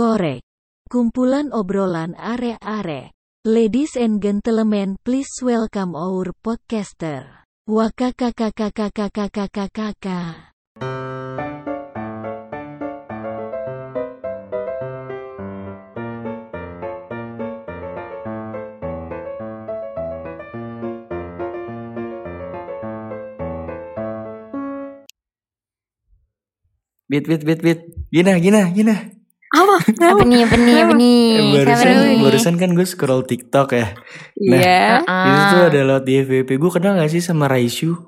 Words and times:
korek. 0.00 0.40
Kumpulan 0.88 1.52
obrolan 1.52 2.16
are-are. 2.16 3.12
Ladies 3.44 4.00
and 4.00 4.24
gentlemen, 4.24 4.96
please 5.04 5.28
welcome 5.44 5.92
our 5.92 6.32
podcaster. 6.40 7.44
Wakakakakakakakakakaka. 7.68 10.48
Bit 27.04 27.28
bit 27.28 27.44
bit 27.44 27.60
bit. 27.60 27.84
Gina 28.08 28.40
gina 28.40 28.72
gina. 28.72 29.19
Apa? 29.50 29.74
Apa 29.82 30.22
nih, 30.22 30.40
apa 30.42 30.56
nih, 30.56 30.76
apa 30.78 30.94
nih? 30.94 31.22
Eh, 31.32 31.46
barusan 31.56 31.90
nih? 31.90 32.18
barusan 32.20 32.54
kan 32.54 32.70
gue 32.70 32.84
scroll 32.84 33.22
TikTok 33.22 33.68
ya. 33.72 33.86
Nah, 34.40 34.56
Iya. 34.56 34.82
Itu 35.02 35.42
tuh 35.50 35.62
ada 35.66 35.80
lewat 35.84 36.04
di 36.04 36.12
FVP. 36.18 36.50
Gue 36.54 36.70
kenal 36.70 36.94
gak 36.94 37.08
sih 37.08 37.18
sama 37.18 37.46
Raisyu? 37.46 37.98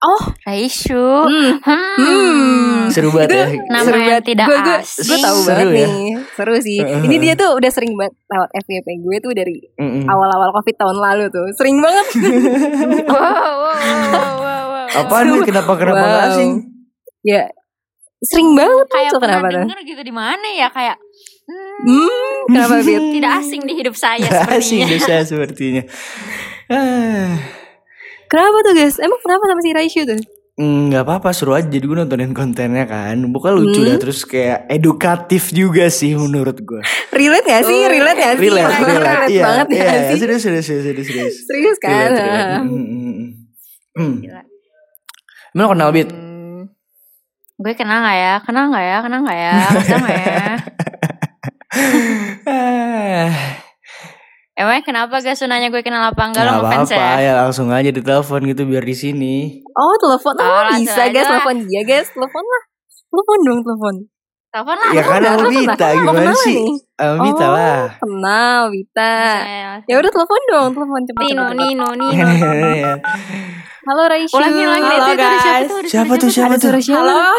Oh. 0.00 0.22
Raisyu. 0.44 1.00
Hmm. 1.26 1.60
Hmm. 1.60 2.88
Seru 2.88 3.08
banget 3.10 3.30
ya. 3.30 3.46
Nama 3.66 3.82
Seru 3.82 3.98
banget. 3.98 4.22
tidak 4.26 4.46
Gue 4.46 4.58
gue 4.58 4.76
asing. 4.78 5.04
gue 5.06 5.18
tahu 5.18 5.38
Seru 5.38 5.48
banget 5.50 5.66
ya? 5.66 5.88
nih. 5.88 6.10
Seru 6.30 6.54
sih. 6.58 6.78
Heeh. 6.78 7.00
Ini 7.02 7.16
dia 7.18 7.34
tuh 7.34 7.50
udah 7.52 7.70
sering 7.70 7.92
banget 7.94 8.14
lewat 8.26 8.48
FYP 8.58 8.88
gue 8.98 9.16
tuh 9.18 9.32
dari 9.32 9.56
Mm-mm. 9.74 10.04
awal-awal 10.06 10.50
Covid 10.54 10.76
tahun 10.76 10.96
lalu 10.98 11.24
tuh. 11.30 11.46
Sering 11.54 11.76
banget. 11.78 12.06
Wow, 13.10 13.16
wow, 13.16 13.54
wow, 13.64 14.32
wow, 14.36 14.62
wow. 14.68 14.86
Apaan 14.94 15.26
nih 15.30 15.42
kenapa 15.42 15.72
kenapa 15.74 15.98
Wow. 15.98 16.08
gak 16.10 16.24
asing? 16.30 16.52
Ya. 17.22 17.42
Sering 18.22 18.52
banget 18.52 18.84
tuh. 18.84 18.92
Kayak 18.92 19.10
Tuh, 19.10 19.20
kenapa 19.20 19.46
tuh? 19.46 19.56
denger 19.58 19.78
gitu 19.82 20.02
di 20.02 20.12
mana 20.12 20.46
ya 20.50 20.68
kayak 20.68 20.96
hmm, 21.46 21.80
Hmm, 21.80 22.36
kenapa 22.46 22.74
Bit? 22.86 23.02
tidak 23.14 23.32
asing 23.38 23.62
di 23.62 23.74
hidup 23.74 23.94
saya 23.94 24.20
Gak 24.26 24.48
asing 24.54 24.80
sepertinya. 24.80 24.86
deh 24.86 25.00
saya 25.00 25.22
sepertinya. 25.24 25.82
Ah. 26.66 27.28
Kenapa 28.30 28.62
tuh 28.62 28.72
guys? 28.72 28.94
Emang 28.96 29.18
kenapa 29.18 29.42
sama 29.44 29.58
si 29.58 29.70
Raisyu 29.72 30.02
tuh? 30.04 30.20
Hmm, 30.52 30.86
nggak 30.86 31.02
apa-apa 31.02 31.32
seru 31.32 31.50
aja 31.50 31.64
jadi 31.64 31.80
gue 31.80 31.96
nontonin 31.96 32.30
kontennya 32.30 32.84
kan 32.84 33.16
bukan 33.26 33.50
lucu 33.50 33.80
Hmm. 33.80 33.86
dah 33.86 33.98
terus 33.98 34.22
kayak 34.22 34.68
edukatif 34.68 35.48
juga 35.48 35.88
sih 35.88 36.12
menurut 36.12 36.52
gue 36.54 36.82
Relate 37.10 37.48
gak 37.48 37.64
sih? 37.64 37.80
Relate 37.82 38.20
gak 38.20 38.34
sih? 38.34 38.42
relate 38.44 38.76
relate 38.78 39.24
iya 39.30 39.42
banget 39.42 39.66
iya 39.72 39.82
gak 39.82 40.00
sih? 40.06 40.18
serius 40.20 40.42
serius 40.44 40.64
serius 40.64 40.84
serius 40.84 41.06
serius 41.08 41.34
Serius 41.42 41.76
kan? 41.76 41.90
relate 41.90 42.20
relate 42.20 42.52
Hmm, 42.60 42.68
hmm, 42.68 43.02
hmm. 43.08 43.28
Hmm. 43.96 44.14
Gila. 44.20 44.40
Emang 45.50 45.64
lo 45.64 45.72
kenal 45.72 45.90
Bit? 45.90 46.08
Hmm. 46.08 46.29
Gue 47.60 47.72
kenal 47.74 48.00
gak 48.00 48.16
ya? 48.16 48.34
Kenal 48.40 48.64
gak 48.68 48.80
ya? 48.82 48.96
Kenal 49.00 49.20
gak 49.20 49.36
ya? 49.36 49.52
Kenal 49.76 50.00
gak 50.02 50.16
ya? 50.18 50.44
Emangnya 54.52 54.82
kenapa 54.82 55.14
gak 55.16 55.40
nanya 55.42 55.68
gue 55.68 55.80
kenal 55.80 56.04
apa 56.04 56.20
enggak 56.22 56.44
nggak 56.44 56.52
lo 56.52 56.60
ngefans 56.62 56.90
apa-apa 56.90 57.16
ya? 57.16 57.24
ya 57.24 57.32
langsung 57.38 57.68
aja 57.70 57.88
ditelepon 57.88 58.40
gitu 58.44 58.62
biar 58.64 58.84
di 58.84 58.92
sini. 58.92 59.34
Oh 59.72 59.94
telepon 59.96 60.36
Oh, 60.36 60.44
oh, 60.44 60.76
bisa 60.76 61.08
guys 61.08 61.24
lah. 61.24 61.40
telepon 61.40 61.56
dia 61.64 61.80
guys 61.82 62.08
telepon 62.10 62.44
lah 62.44 62.62
telepon 63.08 63.38
dong 63.40 63.60
telepon 63.62 63.94
Telepon 64.50 64.76
lah. 64.76 64.90
Ya 64.90 65.02
kan 65.02 65.20
sama 65.22 65.48
telepon 65.70 65.96
Mau 66.02 66.12
gimana 66.12 66.32
sih? 66.36 66.58
nih? 66.58 66.74
Sama 66.92 67.22
Vita 67.22 67.40
Oh. 67.40 67.50
lah. 67.54 67.80
kenal 67.96 68.60
Vita 68.68 69.12
Langsung 69.14 69.86
ya 69.86 69.94
udah 69.96 70.10
telepon 70.10 70.40
dong 70.46 70.68
telepon 70.74 71.00
cepet 71.06 71.22
Nino. 71.22 71.44
Nino, 71.54 71.88
Nino. 71.94 72.26
Halo 73.90 74.06
Raisyu 74.06 74.38
Ulangi, 74.38 74.62
ulangi. 74.62 74.86
Halo, 74.86 75.02
itu, 75.02 75.12
ada 75.18 75.26
siapa 75.26 75.50
guys. 75.50 75.66
tuh? 75.66 75.80
Siapa 75.90 76.12
tuh 76.14 76.30
siapa 76.30 76.54
tuh? 76.62 76.70
Halo. 76.94 77.10
Halo. 77.10 77.30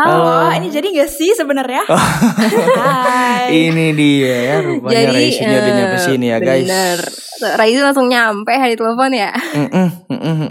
Halo. 0.00 0.56
Ini 0.56 0.68
jadi 0.72 0.88
gak 0.96 1.10
sih 1.12 1.36
sebenarnya? 1.36 1.84
Hai. 2.80 3.52
Ini 3.68 3.92
dia 3.92 4.36
ya 4.48 4.56
rupanya 4.64 4.96
jadi 4.96 5.12
Raisunya 5.12 5.56
udah 5.60 5.68
eh, 5.68 5.76
nyampe 5.76 5.98
sini 6.00 6.26
ya 6.32 6.38
guys. 6.40 6.64
bener 6.64 6.98
Raisyu 7.60 7.84
langsung 7.84 8.08
nyampe 8.08 8.56
hari 8.56 8.80
telepon 8.80 9.12
ya. 9.12 9.28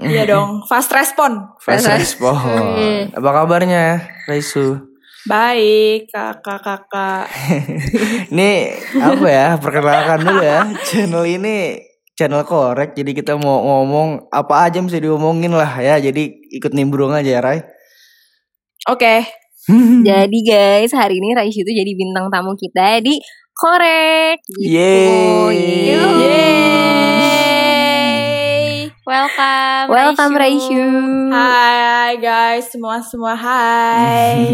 Iya 0.06 0.24
dong, 0.30 0.62
fast 0.70 0.94
respon. 0.94 1.50
Fast 1.58 1.90
Fast 1.90 1.98
respon. 1.98 2.38
Apa 3.18 3.30
kabarnya 3.34 4.06
Raisu? 4.30 4.86
Baik, 5.26 6.14
kakak-kakak. 6.14 7.26
Ini 8.30 8.54
apa 9.02 9.28
ya? 9.34 9.48
Perkenalkan 9.58 10.30
dulu 10.30 10.44
ya. 10.46 10.62
Channel 10.86 11.26
ini 11.26 11.80
channel 12.14 12.46
korek. 12.46 12.94
Jadi 12.98 13.12
kita 13.14 13.38
mau 13.38 13.62
ngomong 13.62 14.30
apa 14.30 14.70
aja 14.70 14.80
mesti 14.82 15.02
diomongin 15.02 15.54
lah 15.54 15.78
ya. 15.82 15.98
Jadi 16.02 16.54
ikut 16.54 16.72
nimbrung 16.74 17.14
aja 17.14 17.30
ya 17.30 17.42
Rai. 17.42 17.60
Oke. 18.90 19.26
jadi 20.08 20.38
guys 20.44 20.92
hari 20.92 21.24
ini 21.24 21.32
Raisyu 21.32 21.64
tuh 21.64 21.72
jadi 21.72 21.92
bintang 21.96 22.28
tamu 22.28 22.52
kita 22.60 23.00
di 23.00 23.16
korek 23.56 24.44
gitu 24.44 24.76
Yeay. 24.76 25.93
Welcome. 30.14 30.38
Raisyu 30.38 30.86
Hai 31.28 32.14
guys, 32.18 32.70
semua 32.70 33.02
semua 33.02 33.34
hai. 33.34 34.46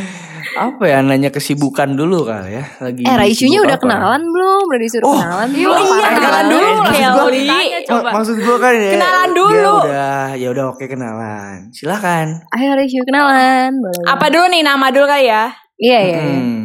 Apa 0.64 0.80
ya 0.82 1.04
nanya 1.04 1.28
kesibukan 1.28 1.92
dulu 1.92 2.24
kali 2.24 2.56
ya. 2.56 2.64
Lagi 2.80 3.04
eh 3.04 3.12
Raisyu-nya 3.12 3.60
sibuk 3.60 3.68
udah 3.68 3.76
apa? 3.76 3.84
kenalan 3.84 4.22
belum 4.24 4.60
udah 4.64 4.80
disuruh 4.80 5.04
Oh, 5.04 5.20
kenalan 5.20 5.48
iya, 5.50 5.60
belum? 5.60 5.84
iya, 5.84 6.08
kenalan 6.10 6.46
dulu, 6.48 6.68
maksud 6.80 7.04
Kelly. 7.04 7.44
Tanya 7.44 7.68
Ma- 7.68 7.84
coba. 7.84 8.08
maksud 8.16 8.36
gua 8.40 8.56
kan 8.56 8.72
ya. 8.72 8.90
Kenalan 8.90 9.30
dulu. 9.30 9.74
udah, 9.84 10.22
ya 10.34 10.48
udah 10.48 10.64
oke 10.72 10.84
kenalan. 10.88 11.56
Silakan. 11.70 12.26
ayo 12.48 12.70
Raisyu 12.72 13.02
kenalan 13.04 13.70
Boleh. 13.76 14.04
Apa 14.08 14.26
dulu 14.32 14.46
nih 14.48 14.62
nama 14.62 14.86
dulu 14.88 15.04
kali 15.04 15.28
ya? 15.28 15.52
iya 15.76 15.98
iya. 16.02 16.20
Hmm. 16.24 16.64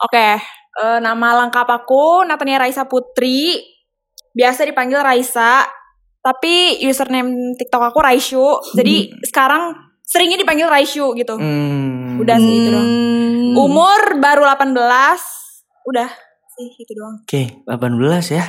Oke, 0.00 0.28
eh, 0.74 0.98
nama 0.98 1.28
lengkap 1.38 1.68
aku 1.72 2.26
Natania 2.26 2.58
Raisa 2.58 2.82
Putri. 2.84 3.62
Biasa 4.28 4.62
dipanggil 4.64 4.98
Raisa, 4.98 5.62
tapi 6.28 6.54
username 6.80 7.30
TikTok 7.54 7.82
aku 7.86 7.98
Raisyu. 7.98 8.44
Jadi 8.72 8.94
sekarang 9.22 9.72
seringnya 10.02 10.36
dipanggil 10.36 10.66
Raisyu 10.66 11.12
gitu. 11.12 11.34
Hmm. 11.34 12.16
Udah 12.18 12.36
sih 12.36 12.54
itu 12.54 12.68
doang. 12.68 12.84
Hmm. 12.84 13.56
Umur 13.58 14.00
baru 14.16 14.44
18. 14.44 14.76
Udah 15.86 16.08
sih 16.50 16.68
itu 16.76 16.92
doang. 16.92 17.16
Oke, 17.22 17.42
18 17.64 17.96
ya. 18.30 18.44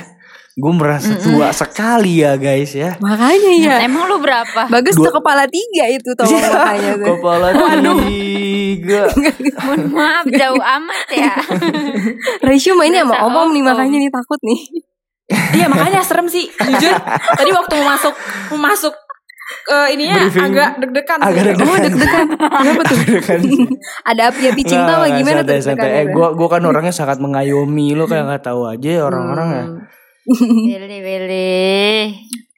Gue 0.50 0.74
merasa 0.74 1.14
tua 1.16 1.54
sekali 1.54 2.20
ya 2.20 2.34
guys 2.34 2.74
ya. 2.74 2.98
makanya 2.98 3.50
ya 3.54 3.76
Emang 3.80 4.04
lu 4.04 4.18
berapa? 4.18 4.66
bagus 4.68 4.92
Dua- 4.92 5.08
tuh 5.08 5.14
kepala 5.16 5.46
tiga 5.46 5.88
itu 5.88 6.10
tau 6.12 6.26
makanya 6.28 6.92
tuh 6.96 7.06
Kepala 7.16 7.46
tiga. 8.04 9.02
Mohon 9.56 9.82
maaf 9.88 10.26
jauh 10.28 10.60
amat 10.60 11.06
ya. 11.08 11.32
Raisyu 12.42 12.74
mainnya 12.74 13.02
sama 13.02 13.14
Berasa 13.14 13.26
omom 13.26 13.48
nih 13.50 13.62
om. 13.62 13.66
makanya 13.72 13.96
nih 13.98 14.10
takut 14.10 14.40
nih 14.42 14.60
Iya 15.30 15.66
makanya 15.70 16.02
serem 16.02 16.26
sih 16.26 16.50
jujur. 16.50 16.94
Tadi 17.38 17.50
waktu 17.54 17.72
mau 17.78 17.86
masuk 17.94 18.14
mau 18.50 18.58
masuk 18.70 18.94
ke 19.66 19.78
ininya 19.94 20.26
Briefing. 20.26 20.46
agak 20.46 20.70
deg-degan. 20.78 21.18
sih. 21.18 21.26
Agak 21.26 21.42
deg-degan. 21.42 21.66
oh 21.70 21.78
deg-degan 21.82 22.26
kenapa 22.38 22.82
tuh 22.86 22.98
Kan. 23.18 23.40
ada 24.06 24.22
api-api 24.30 24.62
cinta 24.62 24.92
apa 24.98 25.06
gimana 25.10 25.42
santai, 25.42 25.58
tuh 25.58 25.66
santai. 25.66 25.90
Eh, 25.90 26.04
gue 26.10 26.28
gua 26.34 26.48
kan 26.50 26.62
orangnya 26.62 26.94
sangat 26.94 27.18
mengayomi 27.18 27.94
lo 27.98 28.06
kayak 28.06 28.30
nggak 28.30 28.44
tahu 28.46 28.66
aja 28.70 28.90
ya 28.90 29.02
orang-orang 29.06 29.48
ya. 29.50 29.64
Hmm. 29.66 29.78
Pilih, 30.70 31.00
pilih. 31.02 32.02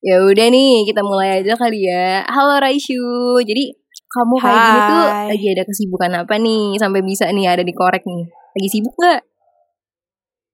Ya 0.02 0.16
udah 0.18 0.46
nih, 0.50 0.82
kita 0.84 1.00
mulai 1.00 1.40
aja 1.40 1.54
kali 1.54 1.86
ya. 1.86 2.26
Halo 2.26 2.58
Raisyu. 2.58 3.38
Jadi 3.40 3.70
kamu 4.12 4.34
kayak 4.36 4.60
gini 4.60 4.80
tuh 4.84 5.04
lagi 5.32 5.46
ada 5.56 5.62
kesibukan 5.64 6.10
apa 6.26 6.34
nih 6.36 6.76
sampai 6.76 7.00
bisa 7.00 7.24
nih 7.32 7.48
ada 7.48 7.64
di 7.64 7.72
korek 7.72 8.04
nih? 8.04 8.28
Lagi 8.28 8.68
sibuk 8.68 8.92
nggak? 9.00 9.20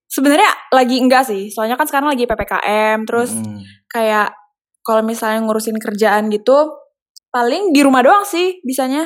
Sebenarnya 0.09 0.49
lagi 0.71 0.97
enggak 0.99 1.23
sih. 1.23 1.49
Soalnya 1.49 1.77
kan 1.77 1.85
sekarang 1.85 2.09
lagi 2.09 2.25
PPKM 2.25 3.05
terus 3.05 3.31
Mm. 3.31 3.61
kayak 3.87 4.33
kalau 4.81 5.05
misalnya 5.05 5.41
ngurusin 5.41 5.77
kerjaan 5.77 6.29
gitu 6.29 6.73
paling 7.29 7.71
di 7.71 7.81
rumah 7.81 8.01
doang 8.01 8.25
sih 8.25 8.57
bisanya. 8.63 9.05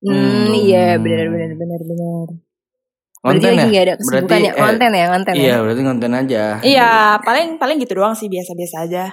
Hmm, 0.00 0.12
Hmm. 0.44 0.52
iya 0.52 0.98
benar 0.98 1.26
benar 1.28 1.50
benar 1.54 1.80
benar. 1.80 2.26
Berarti 3.16 3.40
Konten 3.40 3.48
lagi 3.48 3.56
ya? 3.56 3.64
nggak 3.64 3.84
ada 3.84 3.94
kesibukan 3.96 4.20
Berarti, 4.20 4.36
ya? 4.36 4.52
eh, 4.52 4.60
Konten 4.60 4.90
ya, 4.92 5.06
konten 5.08 5.32
ya. 5.32 5.40
Iya, 5.40 5.54
berarti 5.56 5.82
konten 5.82 6.10
aja. 6.12 6.44
Iya, 6.60 6.90
paling 7.22 7.46
paling 7.56 7.76
gitu 7.78 7.92
doang 7.94 8.12
sih 8.12 8.28
biasa-biasa 8.28 8.76
aja. 8.84 9.04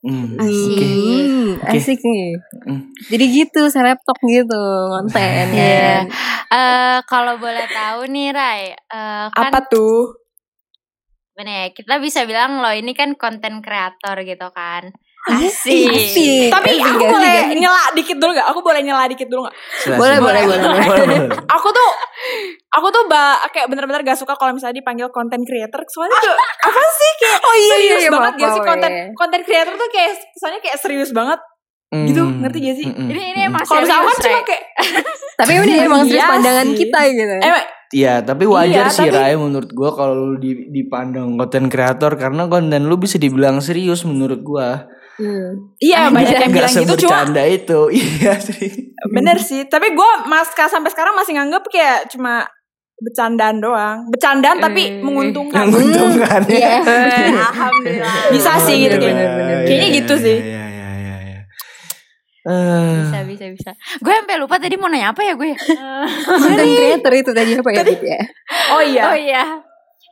Hmm. 0.00 0.34
Asik. 0.34 0.80
Hmm, 0.80 1.48
Oke. 1.60 1.76
asik 1.76 2.00
nih. 2.00 2.28
Hmm. 2.64 2.80
Jadi 3.06 3.24
gitu, 3.30 3.62
selebtok 3.68 4.18
gitu 4.26 4.62
konten 4.90 5.44
Iya. 5.54 5.68
ya. 5.78 5.96
Eh 6.50 6.98
kalau 7.04 7.36
boleh 7.36 7.68
tahu 7.68 8.08
nih 8.08 8.32
Rai, 8.32 8.62
eh, 8.72 9.26
kan 9.28 9.44
Apa 9.46 9.60
tuh? 9.62 10.19
Gimana 11.40 11.64
ya, 11.64 11.66
kita 11.72 11.96
bisa 12.04 12.28
bilang 12.28 12.60
lo 12.60 12.68
ini 12.68 12.92
kan 12.92 13.16
konten 13.16 13.64
kreator 13.64 14.12
gitu 14.20 14.52
kan. 14.52 14.92
Asik. 15.24 15.88
Asik. 15.88 15.88
Asik. 15.88 16.48
Tapi 16.52 16.68
asik, 16.76 16.84
aku 16.84 17.00
asik, 17.00 17.12
boleh 17.16 17.32
asik. 17.32 17.56
nyela 17.56 17.82
dikit 17.96 18.16
dulu 18.20 18.30
gak? 18.36 18.48
Aku 18.52 18.60
boleh 18.60 18.80
nyela 18.84 19.04
dikit 19.08 19.24
dulu 19.24 19.48
gak? 19.48 19.56
Boleh, 19.96 20.16
boleh, 20.20 20.42
boleh. 20.44 20.60
Boleh, 20.60 21.04
boleh. 21.08 21.20
Aku 21.48 21.68
tuh 21.72 21.88
aku 22.76 22.86
tuh 22.92 23.02
ba 23.08 23.40
kayak 23.48 23.72
bener-bener 23.72 24.04
gak 24.04 24.20
suka 24.20 24.36
kalau 24.36 24.52
misalnya 24.52 24.84
dipanggil 24.84 25.08
content 25.08 25.40
creator 25.40 25.80
soalnya 25.88 26.20
tuh 26.20 26.36
apa 26.68 26.82
sih 26.92 27.10
kayak 27.24 27.38
Oh 27.40 27.54
iya, 27.56 27.72
serius 27.72 27.88
iya, 27.88 27.96
iya, 27.96 28.10
banget 28.12 28.32
gak 28.36 28.50
sih 28.52 28.62
konten 28.68 28.90
iya. 28.92 29.04
konten 29.16 29.40
creator 29.40 29.74
tuh 29.80 29.88
kayak 29.88 30.12
soalnya 30.36 30.60
kayak 30.60 30.76
serius 30.76 31.10
banget 31.16 31.40
gitu 31.90 32.20
Hmm. 32.22 32.38
ngerti 32.44 32.58
gak 32.62 32.76
sih? 32.78 32.86
Mm-mm. 32.86 33.08
Ini 33.10 33.22
ini 33.34 33.40
emang 33.48 33.64
Kalau 33.66 33.80
misalnya 33.82 34.12
serius, 34.12 34.14
kan 34.14 34.28
cuma 34.28 34.40
kayak 34.44 34.62
Tapi 35.40 35.52
ini 35.56 35.74
emang 35.88 36.02
serius 36.04 36.20
Iya 36.20 36.28
pandangan 36.28 36.68
kita 36.76 36.98
gitu. 37.10 37.34
emang 37.40 37.64
ya 37.90 38.20
tapi 38.20 38.46
wajar 38.46 38.86
Iya, 38.86 38.92
sih 38.92 39.06
tapi- 39.06 39.14
Rai 39.14 39.34
menurut 39.34 39.70
gua 39.70 39.90
kalau 39.90 40.14
lu 40.14 40.36
di- 40.36 40.70
dipandang 40.70 41.34
konten 41.34 41.66
kreator 41.66 42.14
karena 42.14 42.46
konten 42.46 42.86
lu 42.86 42.96
bisa 42.96 43.16
dibilang 43.16 43.58
serius 43.58 44.02
menurut 44.02 44.40
gua. 44.40 44.86
Hmm. 45.14 45.76
Iya 45.76 46.08
banyak 46.08 46.32
yang 46.40 46.48
bilang 46.50 46.72
gitu 46.72 46.94
cuma 47.04 47.28
itu. 47.44 47.80
Iya 48.00 48.34
sih. 48.36 48.94
bener 49.06 49.36
sih. 49.36 49.66
Tapi 49.66 49.92
gue 49.92 50.10
mas 50.24 50.48
sampai 50.54 50.88
sekarang 50.88 51.12
masih 51.12 51.36
nganggep 51.36 51.60
kayak 51.68 52.08
cuma 52.08 52.48
bercandaan 52.96 53.60
doang. 53.60 54.08
Bercandaan 54.08 54.60
tapi 54.60 54.88
Hmm. 54.88 55.04
menguntungkan. 55.04 55.68
Menguntungkan 55.68 56.40
Iya. 56.48 56.80
Alhamdulillah. 57.42 58.32
Bisa 58.32 58.56
sih 58.60 58.76
gitu 58.80 58.96
Iya, 58.96 59.02
kayak. 59.02 59.16
iya, 59.20 59.56
Kayaknya 59.60 59.88
iya, 59.88 59.96
gitu 60.00 60.14
iya, 60.16 60.24
sih. 60.24 60.36
Iya 60.36 60.44
iya 60.46 60.64
iya 60.64 60.68
iya. 60.72 60.79
Eh, 62.40 62.96
Bisa 63.04 63.20
bisa 63.28 63.44
bisa. 63.52 63.70
Gue 64.00 64.16
sampai 64.16 64.40
lupa 64.40 64.56
tadi 64.56 64.80
mau 64.80 64.88
nanya 64.88 65.12
apa 65.12 65.20
ya 65.20 65.36
gue. 65.36 65.52
Content 66.40 66.72
creator 66.72 67.12
itu 67.12 67.30
tadi 67.36 67.52
apa 67.52 67.68
ya? 67.68 67.82
Ya? 67.84 68.20
Oh 68.72 68.82
iya. 68.82 69.02
Oh 69.12 69.16
iya. 69.16 69.44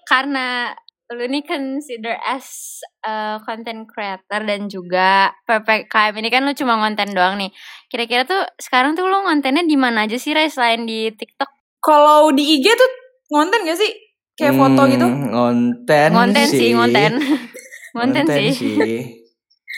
Karena 0.04 0.76
lu 1.08 1.24
ini 1.24 1.40
consider 1.40 2.20
as 2.20 2.80
uh, 3.00 3.40
content 3.40 3.88
creator 3.88 4.44
dan 4.44 4.68
juga 4.68 5.32
PPKM 5.48 6.12
ini 6.20 6.28
kan 6.28 6.44
lu 6.44 6.52
cuma 6.52 6.76
konten 6.76 7.16
doang 7.16 7.40
nih. 7.40 7.48
Kira-kira 7.88 8.28
tuh 8.28 8.44
sekarang 8.60 8.92
tuh 8.92 9.08
lu 9.08 9.24
kontennya 9.24 9.64
di 9.64 9.76
mana 9.80 10.04
aja 10.04 10.20
sih 10.20 10.36
Ray 10.36 10.52
selain 10.52 10.84
di 10.84 11.08
TikTok? 11.08 11.48
Kalau 11.80 12.28
di 12.36 12.60
IG 12.60 12.66
tuh 12.76 12.90
ngonten 13.32 13.64
gak 13.64 13.80
sih? 13.80 13.92
Kayak 14.36 14.54
foto 14.60 14.82
hmm, 14.84 14.92
gitu. 14.92 15.06
Ngonten, 15.08 16.08
Ngonten 16.12 16.46
sih, 16.46 16.70
ngonten. 16.76 17.12
Ngonten 17.96 18.24
Ngonten 18.28 18.44
sih. 18.52 18.52
sih. 18.52 19.00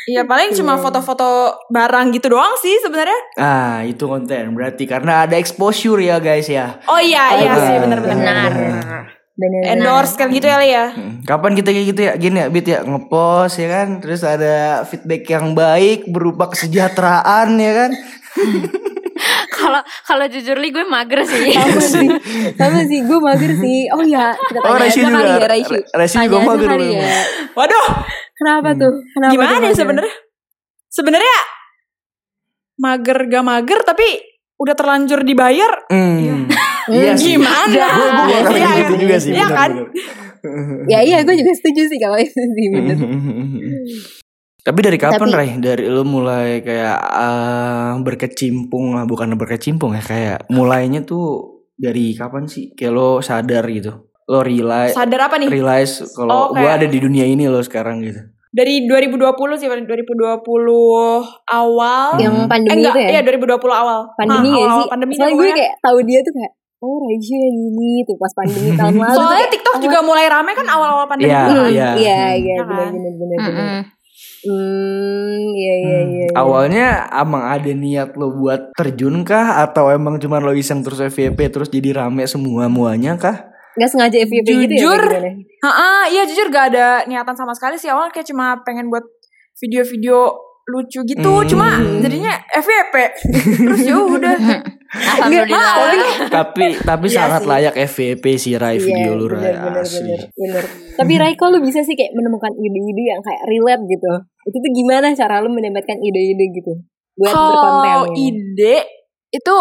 Iya 0.07 0.25
paling 0.25 0.53
cuma 0.53 0.75
Iya. 0.75 0.83
foto-foto 0.83 1.29
barang 1.67 2.07
gitu 2.11 2.31
doang 2.31 2.57
sih 2.57 2.73
sebenarnya. 2.79 3.21
Ah, 3.37 3.83
itu 3.83 4.01
konten. 4.03 4.53
Berarti 4.53 4.85
karena 4.85 5.25
ada 5.25 5.37
exposure 5.37 6.01
ya 6.01 6.17
guys 6.17 6.47
ya. 6.47 6.81
Oh 6.85 6.97
iya 6.97 7.37
iya 7.37 7.51
Ah, 7.51 7.59
sih 7.61 7.77
benar-benar. 7.77 8.17
Benar. 8.17 8.51
Benar. 9.33 9.63
Endorse 9.71 10.15
kayak 10.15 10.31
gitu 10.35 10.47
ya 10.47 10.61
ya. 10.61 10.85
Hmm, 10.91 11.21
Kapan 11.23 11.53
kita 11.55 11.69
kayak 11.71 11.87
gitu 11.89 12.01
ya 12.03 12.13
gini 12.15 12.39
ya 12.39 12.49
Bit 12.49 12.67
ya 12.67 12.79
ngepost 12.81 13.57
ya 13.57 13.69
kan 13.71 13.89
terus 13.99 14.21
ada 14.21 14.85
feedback 14.85 15.25
yang 15.27 15.53
baik 15.53 16.05
berupa 16.07 16.49
kesejahteraan 16.49 17.57
ya 17.57 17.73
kan 17.75 17.91
Kalau 19.51 19.77
kalau 20.03 20.25
jujur 20.25 20.57
li 20.57 20.73
gue 20.73 20.81
mager 20.83 21.21
sih. 21.23 21.53
Sama 21.53 21.77
sih, 21.79 22.09
sama 22.57 22.81
sih, 22.81 23.05
gue 23.05 23.19
mager 23.21 23.53
sih. 23.53 23.85
Oh 23.93 24.01
ya, 24.01 24.33
kita 24.41 24.59
Oh, 24.59 24.73
tanya 24.73 24.89
aja 24.89 24.97
kali 24.97 25.61
juga. 25.61 25.77
ya, 25.77 25.97
Tanya 26.01 26.25
juga 26.25 26.39
mager 26.41 26.71
ya. 26.81 27.21
Waduh, 27.53 27.87
Kenapa 28.41 28.73
Hmm. 28.73 28.81
tuh? 28.81 28.93
Kenapa 29.07 29.31
gimana 29.31 29.53
ya 29.53 29.61
mager? 29.63 29.77
sebenarnya? 29.77 30.15
Sebenarnya 30.89 31.37
mager 32.77 33.19
gak 33.27 33.45
mager 33.45 33.81
tapi 33.83 34.09
udah 34.57 34.75
terlanjur 34.75 35.21
dibayar. 35.21 35.73
Hmm. 35.87 36.49
Iya 36.89 37.13
sih. 37.21 37.37
Gimana? 37.37 37.69
Gue 37.69 38.09
gue 38.09 38.25
Iya 38.27 38.39
ngerasain 38.41 38.65
kan? 38.65 38.77
gitu 38.79 38.95
juga 38.99 39.17
sih. 39.19 39.31
Iya 39.31 39.47
kan? 39.47 39.71
Ya 40.87 41.01
iya, 41.01 41.19
gue 41.21 41.35
juga 41.35 41.53
setuju 41.53 41.83
sih 41.87 41.99
kalau 41.99 42.17
itu 42.17 42.33
sih 42.33 42.67
bener. 42.71 42.97
Tapi 44.59 44.79
dari 44.79 44.97
kapan 44.97 45.21
Tapi- 45.23 45.37
Ray? 45.39 45.51
Dari 45.59 45.85
lu 45.87 46.03
mulai 46.03 46.61
kayak 46.61 46.97
eh, 46.99 47.93
berkecimpung 47.99 48.93
lah, 48.93 49.05
bukan 49.05 49.33
berkecimpung 49.35 49.93
ya 49.93 50.03
kayak 50.03 50.39
mulainya 50.49 51.01
tuh 51.01 51.25
dari 51.75 52.13
kapan 52.13 52.45
sih? 52.45 52.73
Kayak 52.73 52.93
lo 52.95 53.09
sadar 53.21 53.65
gitu. 53.67 54.10
Lo 54.31 54.41
realize 54.41 54.95
Sadar 54.95 55.27
apa 55.27 55.37
nih? 55.37 55.51
realize 55.51 56.07
kalau 56.13 56.31
Oh, 56.31 56.47
gua 56.51 56.63
kayak- 56.71 56.77
ada 56.77 56.87
di 56.87 56.99
dunia 56.99 57.25
ini 57.25 57.45
lo 57.45 57.59
sekarang 57.61 57.99
gitu. 58.01 58.23
Dari 58.49 58.83
2020 58.85 59.55
sih, 59.57 59.67
2020 59.67 61.23
awal. 61.47 62.15
Yang 62.17 62.35
Hmm. 62.37 62.47
pandemi 62.47 62.71
eh 62.73 62.77
enggak, 62.81 62.93
itu 62.93 63.01
ya? 63.01 63.09
iya 63.09 63.21
2020 63.23 63.71
awal. 63.73 63.99
Pandemi 64.13 64.49
Nah, 64.49 64.57
ya 64.57 64.65
awal 64.65 64.75
sih? 64.77 64.89
pandemi 64.89 65.13
Soalnya 65.13 65.23
tuh 65.25 65.35
gue 65.37 65.43
pokoknya. 65.45 65.59
kayak 65.61 65.75
tahu 65.81 65.99
dia 66.05 66.21
tuh 66.21 66.33
kayak, 66.33 66.53
oh 66.81 66.97
Raishi 67.01 67.35
yang 67.37 67.57
gini 67.61 67.91
tuh 68.03 68.17
pas 68.17 68.33
pandemi 68.33 68.69
tahun 68.81 68.95
lalu. 68.97 69.15
Soalnya 69.17 69.35
kayak, 69.37 69.53
TikTok 69.53 69.75
oh, 69.75 69.81
juga 69.81 69.99
mulai 70.01 70.27
rame 70.27 70.51
kan 70.53 70.67
awal-awal 70.69 71.07
pandemi. 71.07 71.29
Iya, 71.29 71.39
kan. 71.41 71.47
Hmm, 71.49 71.67
iya. 71.69 71.69
Iya, 71.69 71.91
iya, 71.93 72.19
Iya 72.35 72.55
benar 72.61 72.79
kan? 72.81 72.91
benar 72.93 73.13
benar 73.17 73.39
benar. 73.41 73.83
Hmm, 74.41 75.37
iya 75.53 75.75
iya 75.77 75.99
Hmm. 76.01 76.09
iya. 76.09 76.25
iya. 76.25 76.27
Awalnya 76.35 76.87
emang 77.15 77.43
ada 77.45 77.71
niat 77.73 78.11
lo 78.15 78.33
buat 78.33 78.73
terjun 78.73 79.21
kah 79.23 79.61
atau 79.61 79.91
emang 79.91 80.17
cuma 80.17 80.39
lo 80.39 80.51
iseng 80.53 80.81
terus 80.81 80.99
FYP 80.99 81.51
terus 81.51 81.69
jadi 81.69 81.95
rame 81.97 82.25
semua 82.25 82.67
muanya 82.67 83.15
kah? 83.15 83.50
Nggak 83.73 83.89
sengaja 83.89 84.17
FYP 84.21 84.47
gitu 84.47 84.73
ya? 84.73 84.81
Jujur, 84.81 85.03
gimana? 85.05 85.31
Heeh, 85.61 86.03
iya 86.11 86.23
jujur 86.25 86.47
gak 86.49 86.65
ada 86.71 86.87
niatan 87.05 87.35
sama 87.35 87.53
sekali 87.53 87.75
sih 87.75 87.87
awal 87.87 88.09
kayak 88.09 88.27
cuma 88.27 88.59
pengen 88.61 88.89
buat 88.89 89.05
video-video 89.57 90.33
lucu 90.67 91.03
gitu, 91.05 91.33
Hmm. 91.37 91.49
cuma 91.49 91.67
jadinya 91.99 92.31
FYP. 92.53 92.95
Terus 93.67 93.81
ya 93.83 93.97
udah. 93.97 94.35
Alhamdulillah. 94.91 96.27
tapi 96.29 96.75
tapi 96.77 97.07
Iya 97.07 97.17
sangat 97.17 97.43
sih. 97.43 97.49
layak 97.49 97.75
FYP 97.77 98.25
sih 98.37 98.55
Rai 98.55 98.75
Iya, 98.75 98.85
video 98.85 99.13
lu 99.15 99.27
Rai 99.29 99.39
bener, 99.45 99.55
bener, 99.61 99.83
asli. 99.83 100.03
bener, 100.03 100.21
bener. 100.33 100.65
Tapi 100.95 101.13
Rai 101.17 101.33
kok 101.35 101.49
lu 101.49 101.59
bisa 101.61 101.81
sih 101.81 101.95
kayak 101.95 102.11
menemukan 102.13 102.51
ide-ide 102.53 103.03
yang 103.05 103.21
kayak 103.21 103.43
relate 103.47 103.83
gitu? 103.85 104.13
Itu 104.45 104.57
tuh 104.57 104.73
gimana 104.73 105.07
cara 105.13 105.39
lu 105.39 105.49
mendapatkan 105.49 105.97
ide-ide 105.97 106.45
gitu? 106.53 106.73
Buat 107.17 107.31
berkonten. 107.31 107.83
Kalau 107.85 108.05
ya? 108.05 108.15
ide 108.17 108.77
itu 109.31 109.55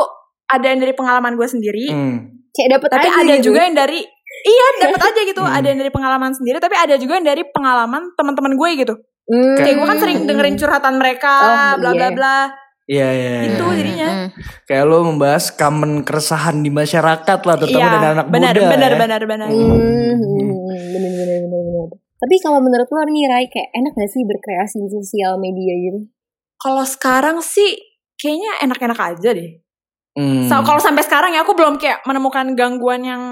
ada 0.48 0.66
yang 0.68 0.80
dari 0.80 0.94
pengalaman 0.94 1.34
gue 1.36 1.48
sendiri, 1.48 1.86
Hmm. 1.90 2.39
Kayak 2.60 2.70
dapet 2.76 2.90
tapi 2.92 3.08
aja 3.08 3.16
ada 3.24 3.34
gitu. 3.40 3.46
juga 3.48 3.60
yang 3.64 3.76
dari 3.80 4.00
Iya 4.40 4.68
dapat 4.88 5.02
aja 5.12 5.22
gitu. 5.26 5.42
Hmm. 5.42 5.52
Ada 5.56 5.68
yang 5.72 5.80
dari 5.80 5.92
pengalaman 5.92 6.32
sendiri, 6.32 6.58
tapi 6.60 6.76
ada 6.76 6.96
juga 6.96 7.16
yang 7.16 7.28
dari 7.28 7.44
pengalaman 7.48 8.12
teman-teman 8.16 8.54
gue 8.56 8.70
gitu. 8.78 8.94
Hmm. 9.26 9.56
Kayak 9.58 9.76
gue 9.80 9.88
kan 9.88 9.98
sering 10.00 10.18
dengerin 10.28 10.56
curhatan 10.56 10.96
mereka, 10.96 11.34
Oh, 11.40 11.72
bla 11.80 11.92
bla 11.92 12.08
iya. 12.08 12.10
bla. 12.12 12.38
Iya 12.90 13.08
iya. 13.14 13.30
Iya. 13.46 13.62
jadinya. 13.70 14.10
Kayak 14.66 14.84
lo 14.86 15.06
membahas 15.06 15.54
common 15.54 16.02
keresahan 16.02 16.58
di 16.60 16.74
masyarakat 16.74 17.40
lah 17.46 17.56
terutama 17.56 17.86
Iya, 17.86 17.94
dari 17.94 18.08
anak 18.18 18.28
benar, 18.28 18.54
muda. 18.58 18.70
benar, 18.74 18.92
ya. 18.92 18.98
benar, 18.98 19.22
benar. 19.30 19.48
Hmm, 19.50 20.18
bener 20.90 21.12
bener 21.14 21.38
bener 21.46 21.62
bener. 21.70 21.88
Tapi 22.20 22.36
kalau 22.42 22.60
menurut 22.60 22.88
lu 22.90 23.00
nih 23.14 23.26
Rai 23.30 23.46
kayak 23.48 23.70
enak 23.72 23.94
gak 23.94 24.10
sih 24.10 24.24
berkreasi 24.26 24.76
di 24.82 24.90
sosial 24.90 25.38
media 25.38 25.74
gitu? 25.78 26.00
Kalau 26.60 26.84
sekarang 26.84 27.38
sih 27.40 27.78
kayaknya 28.18 28.52
enak-enak 28.68 29.00
aja 29.00 29.30
deh. 29.32 29.50
Hmm. 30.12 30.46
So, 30.46 30.62
kalau 30.62 30.78
sampai 30.78 31.02
sekarang 31.02 31.32
ya 31.32 31.42
aku 31.42 31.54
belum 31.54 31.76
kayak 31.76 32.02
menemukan 32.04 32.54
gangguan 32.54 33.02
yang 33.02 33.24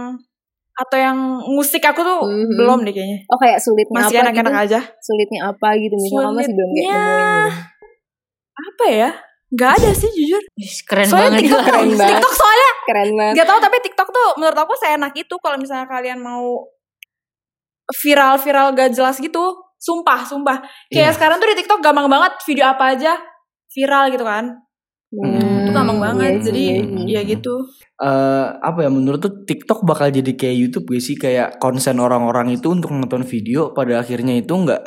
atau 0.73 0.93
yang 0.93 1.17
musik 1.49 1.81
aku 1.81 1.99
tuh 1.99 2.21
Mhm. 2.21 2.53
belum 2.53 2.79
deh 2.81 2.93
kayaknya. 2.93 3.19
Oh 3.27 3.37
kayak 3.37 3.57
sulitnya 3.57 3.97
Masih 3.97 4.13
apa 4.13 4.23
enak-enak 4.23 4.53
gitu? 4.53 4.63
aja. 4.63 4.79
Sulitnya 4.99 5.39
apa 5.47 5.67
gitu 5.75 5.95
misalnya 5.95 6.21
kamu 6.21 6.37
masih 6.37 6.53
belum 6.53 6.69
kayak 6.69 6.77
Sulitnya 6.77 6.93
nemuin 6.93 7.47
gitu. 7.49 7.57
apa 8.57 8.85
ya? 8.87 9.09
Gak 9.49 9.71
ada 9.73 9.89
sih 9.91 10.09
jujur. 10.11 10.43
Ih, 10.53 10.73
Keren 10.83 11.07
Soalnya 11.07 11.29
banget. 11.31 11.41
TikTok, 11.41 11.63
Keren 11.63 11.89
banget. 11.89 12.09
TikTok 12.13 12.33
soalnya 12.35 12.71
Keren 12.83 13.09
banget. 13.15 13.33
Gak 13.33 13.47
tahu 13.47 13.59
tapi 13.59 13.77
TikTok 13.81 14.09
tuh 14.11 14.27
menurut 14.35 14.59
aku 14.59 14.73
seenak 14.75 15.13
itu 15.15 15.35
kalau 15.39 15.57
misalnya 15.57 15.87
kalian 15.87 16.19
mau 16.19 16.45
viral-viral 17.95 18.67
gak 18.73 18.91
jelas 18.91 19.17
gitu. 19.17 19.43
Sumpah, 19.77 20.19
sumpah. 20.21 20.57
Kayak 20.89 21.09
Iya. 21.09 21.15
sekarang 21.15 21.37
tuh 21.37 21.47
di 21.47 21.57
TikTok 21.57 21.79
gampang 21.79 22.05
banget 22.05 22.33
video 22.43 22.65
apa 22.67 22.91
aja 22.91 23.13
viral 23.69 24.09
gitu 24.09 24.21
kan. 24.21 24.45
Hmm, 25.07 25.46
gampang 25.83 25.99
banget. 25.99 26.31
iya 26.33 26.43
Jadi 26.49 26.63
iya 27.05 27.21
ya 27.21 27.21
gitu. 27.25 27.53
Eh, 27.97 28.47
apa 28.61 28.85
ya 28.85 28.89
menurut 28.93 29.19
tuh 29.21 29.33
TikTok 29.45 29.81
bakal 29.81 30.13
jadi 30.13 30.31
kayak 30.37 30.57
YouTube 30.57 30.93
gak 30.93 31.03
sih 31.03 31.17
kayak 31.17 31.57
konsen 31.57 31.97
orang-orang 31.97 32.53
itu 32.53 32.69
untuk 32.69 32.93
nonton 32.93 33.25
video 33.25 33.73
pada 33.73 34.01
akhirnya 34.01 34.37
itu 34.37 34.53
nggak 34.53 34.81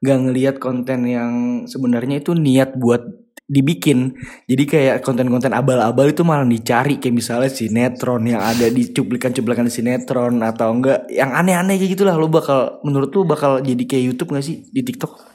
nggak 0.00 0.18
ngelihat 0.20 0.56
konten 0.60 1.04
yang 1.04 1.32
sebenarnya 1.68 2.24
itu 2.24 2.32
niat 2.32 2.76
buat 2.76 3.04
dibikin 3.44 4.16
jadi 4.48 4.64
kayak 4.64 4.96
konten-konten 5.04 5.52
abal-abal 5.52 6.08
itu 6.08 6.24
malah 6.24 6.48
dicari 6.48 6.96
kayak 6.96 7.12
misalnya 7.12 7.52
sinetron 7.52 8.24
yang 8.24 8.40
ada 8.40 8.72
di 8.72 8.88
cuplikan-cuplikan 8.88 9.68
sinetron 9.68 10.40
atau 10.40 10.72
enggak 10.72 11.04
yang 11.12 11.36
aneh-aneh 11.36 11.76
kayak 11.76 11.92
gitulah 11.92 12.16
lo 12.16 12.32
bakal 12.32 12.80
menurut 12.80 13.12
lu 13.12 13.28
bakal 13.28 13.60
jadi 13.60 13.84
kayak 13.84 14.04
YouTube 14.08 14.32
gak 14.32 14.44
sih 14.48 14.64
di 14.72 14.80
TikTok 14.80 15.34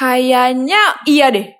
Kayaknya 0.00 1.04
iya 1.04 1.28
deh. 1.28 1.59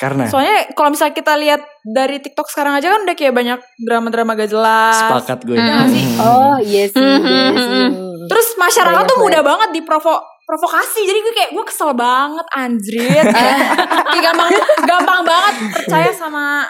Karena 0.00 0.24
Soalnya 0.24 0.72
kalau 0.72 0.88
misalnya 0.90 1.12
kita 1.12 1.36
lihat 1.36 1.60
dari 1.84 2.16
TikTok 2.18 2.48
sekarang 2.48 2.72
aja 2.74 2.88
kan 2.88 3.04
udah 3.04 3.12
kayak 3.12 3.34
banyak 3.36 3.60
drama-drama 3.78 4.32
gak 4.32 4.48
jelas. 4.48 4.96
sepakat 4.96 5.38
gue 5.44 5.56
Iya 5.60 5.64
nggak 5.68 5.88
sih? 5.92 6.04
Oh 6.16 6.56
iya 6.56 6.84
sih, 6.88 7.04
iya 7.04 7.48
sih. 7.52 7.86
Terus 8.24 8.48
masyarakat 8.56 8.96
Banyak 8.96 9.10
tuh 9.12 9.18
mudah 9.20 9.42
banget. 9.44 9.68
banget 9.68 9.70
diprovo 9.76 10.14
provokasi. 10.48 11.04
Jadi 11.04 11.18
gue 11.20 11.34
kayak 11.36 11.50
gue 11.52 11.64
kesel 11.68 11.92
banget 11.94 12.46
anjrit. 12.50 13.22
Kayak 14.10 14.22
gampang 14.26 14.50
gampang 14.82 15.20
banget 15.22 15.54
percaya 15.70 16.10
sama 16.10 16.66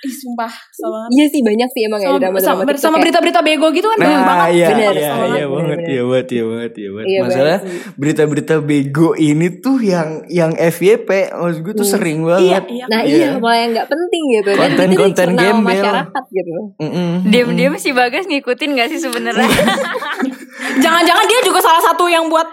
ih 0.00 0.14
sumpah 0.14 0.48
banget. 0.48 1.10
Iya 1.10 1.24
sih 1.28 1.40
banyak 1.40 1.68
sih 1.68 1.82
emang 1.84 2.00
ya 2.00 2.08
Sama, 2.08 2.18
drama-drama 2.18 2.40
sama, 2.56 2.62
TikTok 2.66 2.80
sama 2.80 2.96
berita-berita 2.98 3.40
bego 3.40 3.66
gitu 3.68 3.86
kan 3.86 3.98
banyak 3.98 4.10
Nah, 4.14 4.24
banget. 4.26 4.50
iya, 4.50 4.66
Bener, 4.66 4.80
iya, 4.80 4.88
iya 4.96 5.12
banget, 5.12 5.28
bener. 5.46 5.78
iya 5.84 6.02
banget, 6.02 6.26
iya 6.26 6.42
banget, 6.42 6.72
iya 6.72 6.90
banget. 6.90 7.06
Iya 7.06 7.20
Masalah 7.22 7.58
berita-berita 7.94 8.54
bego 8.60 9.08
ini 9.14 9.46
tuh 9.56 9.76
yang 9.78 10.08
yang 10.26 10.52
FYP, 10.54 11.08
maksud 11.30 11.60
gue 11.60 11.74
tuh 11.74 11.82
Hmm. 11.82 11.92
sering 11.92 12.18
Iya, 12.18 12.28
banget. 12.30 12.64
iya. 12.66 12.84
Nah 12.86 13.00
Iya. 13.02 13.16
iya 13.18 13.28
malah 13.36 13.58
yang 13.58 13.70
nggak 13.72 13.88
penting 13.88 14.22
gitu. 14.32 14.50
Dan 14.50 14.58
Konten- 14.58 14.88
itu 14.88 14.98
konten 14.98 15.10
dicerna 15.12 15.36
sama 15.36 15.48
gembel. 15.50 15.68
masyarakat 15.76 16.24
gitu. 16.30 16.52
Mm-mm. 16.78 17.10
Diam-diam 17.26 17.74
si 17.76 17.90
Bagas 17.90 18.24
ngikutin 18.24 18.70
gak 18.74 18.88
sih 18.88 19.00
sebenarnya? 19.00 19.44
Jangan-jangan 20.84 21.24
dia 21.26 21.40
juga 21.42 21.60
salah 21.60 21.82
satu 21.82 22.06
yang 22.06 22.24
buat 22.26 22.48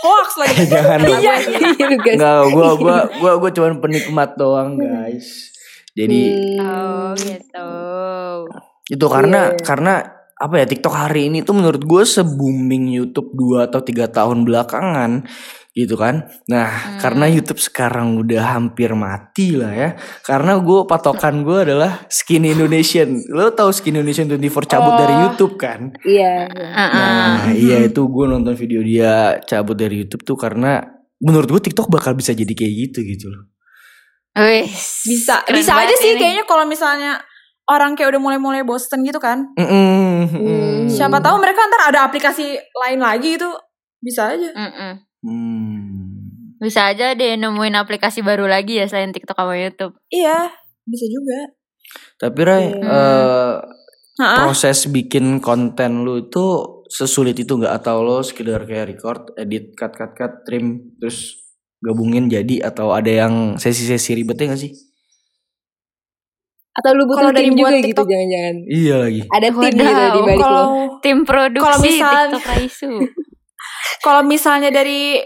hoax 0.00 0.28
lagi. 0.36 0.66
Jangan. 0.72 0.98
Iya 1.00 1.34
iya. 1.38 1.86
Enggak, 2.10 2.42
gua 2.50 2.68
gua 2.74 2.96
gua 3.12 3.32
gua 3.36 3.50
cuman 3.50 3.78
penikmat 3.78 4.34
doang, 4.34 4.74
guys. 4.76 5.51
Jadi 5.92 6.20
Hmm. 6.56 6.60
oh 6.60 7.10
gitu. 7.14 7.70
itu 8.88 9.06
karena 9.08 9.54
Iya. 9.54 9.62
karena 9.62 9.94
apa 10.34 10.54
ya 10.58 10.66
TikTok 10.66 10.90
hari 10.92 11.30
ini 11.30 11.46
tuh 11.46 11.54
menurut 11.54 11.80
gue 11.80 12.02
se-booming 12.02 12.90
YouTube 12.90 13.30
2 13.32 13.70
atau 13.70 13.78
tiga 13.80 14.10
tahun 14.10 14.42
belakangan 14.42 15.22
gitu 15.72 15.94
kan. 15.96 16.28
Nah, 16.50 16.68
Hmm. 16.68 16.98
karena 17.00 17.24
YouTube 17.30 17.56
sekarang 17.56 18.20
udah 18.20 18.58
hampir 18.58 18.92
mati 18.92 19.54
lah 19.54 19.72
ya. 19.72 19.90
Karena 20.20 20.58
gue 20.58 20.84
patokan 20.84 21.46
gue 21.46 21.58
adalah 21.64 22.04
Skin 22.10 22.44
Indonesian. 22.44 23.22
Lo 23.30 23.54
tahu 23.54 23.70
Skin 23.72 23.96
Indonesian 23.96 24.28
24 24.28 24.66
cabut 24.68 24.92
dari 24.98 25.14
Oh. 25.14 25.20
YouTube 25.30 25.54
kan? 25.56 25.94
Iya. 26.02 26.50
Heeh. 26.50 26.92
Nah, 26.92 27.54
iya 27.54 27.76
itu 27.86 28.02
gue 28.04 28.24
nonton 28.26 28.52
video 28.52 28.82
dia 28.82 29.38
cabut 29.46 29.78
dari 29.78 30.02
YouTube 30.02 30.26
tuh 30.26 30.36
karena 30.36 30.82
menurut 31.22 31.48
gue 31.48 31.70
TikTok 31.70 31.86
bakal 31.88 32.12
bisa 32.12 32.34
jadi 32.34 32.50
kayak 32.50 32.74
gitu 32.90 32.98
gitu 33.06 33.30
loh. 33.30 33.51
Wis, 34.32 35.04
Bisa 35.04 35.44
keren 35.44 35.60
bisa 35.60 35.72
aja 35.76 35.92
sih 35.92 36.16
ini. 36.16 36.20
kayaknya 36.20 36.44
kalau 36.44 36.64
misalnya 36.64 37.20
orang 37.68 37.92
kayak 37.92 38.16
udah 38.16 38.22
mulai-mulai 38.22 38.64
bosen 38.64 39.04
gitu 39.04 39.20
kan. 39.20 39.44
Mm-mm. 39.54 40.24
Hmm. 40.26 40.84
Siapa 40.88 41.20
tahu 41.20 41.36
mereka 41.36 41.62
ntar 41.64 41.92
ada 41.92 42.00
aplikasi 42.02 42.56
lain 42.56 43.00
lagi 43.00 43.36
itu 43.36 43.48
bisa 44.00 44.32
aja. 44.32 44.48
Mm-mm. 44.50 44.92
Hmm. 45.20 45.92
Bisa 46.56 46.88
aja 46.88 47.12
deh 47.12 47.36
nemuin 47.36 47.74
aplikasi 47.74 48.22
baru 48.22 48.46
lagi 48.46 48.78
ya 48.78 48.86
selain 48.86 49.10
TikTok 49.10 49.36
sama 49.36 49.58
YouTube. 49.58 49.98
Iya, 50.08 50.48
bisa 50.86 51.06
juga. 51.06 51.38
Tapi 52.16 52.40
Ray, 52.40 52.66
Hmm. 52.72 52.86
eh, 52.86 53.54
Hah? 54.16 54.36
proses 54.46 54.86
bikin 54.86 55.42
konten 55.42 56.06
lu 56.06 56.24
itu 56.24 56.44
sesulit 56.86 57.34
itu 57.34 57.58
nggak 57.58 57.82
atau 57.82 58.00
lo 58.00 58.22
sekedar 58.22 58.62
kayak 58.62 58.94
record, 58.94 59.20
edit, 59.34 59.74
cut, 59.74 59.92
cut, 59.92 60.14
cut, 60.14 60.46
trim, 60.46 60.94
terus 60.96 61.41
gabungin 61.82 62.30
jadi 62.30 62.62
atau 62.64 62.94
ada 62.94 63.10
yang 63.10 63.58
sesi-sesi 63.58 64.14
ribetnya 64.14 64.54
gak 64.54 64.62
sih? 64.62 64.72
Atau 66.72 66.96
lu 66.96 67.04
butuh 67.04 67.28
dari 67.30 67.52
tim 67.52 67.58
juga 67.58 67.76
gitu 67.76 67.92
TikTok- 67.92 68.08
jangan-jangan. 68.08 68.54
Iya 68.64 68.94
lagi. 68.96 69.20
Ada 69.28 69.46
tim 69.52 69.58
Wadaw, 69.60 69.76
gitu 69.76 70.00
di 70.08 70.20
balik 70.24 70.38
lo. 70.38 70.46
Kalau 70.46 70.66
Tim 71.02 71.18
produksi 71.26 71.60
Kalau 71.68 71.78
misal- 71.84 72.14
TikTok 72.32 72.44
Raisu. 72.48 72.92
kalau 74.06 74.22
misalnya 74.24 74.70
dari 74.72 75.20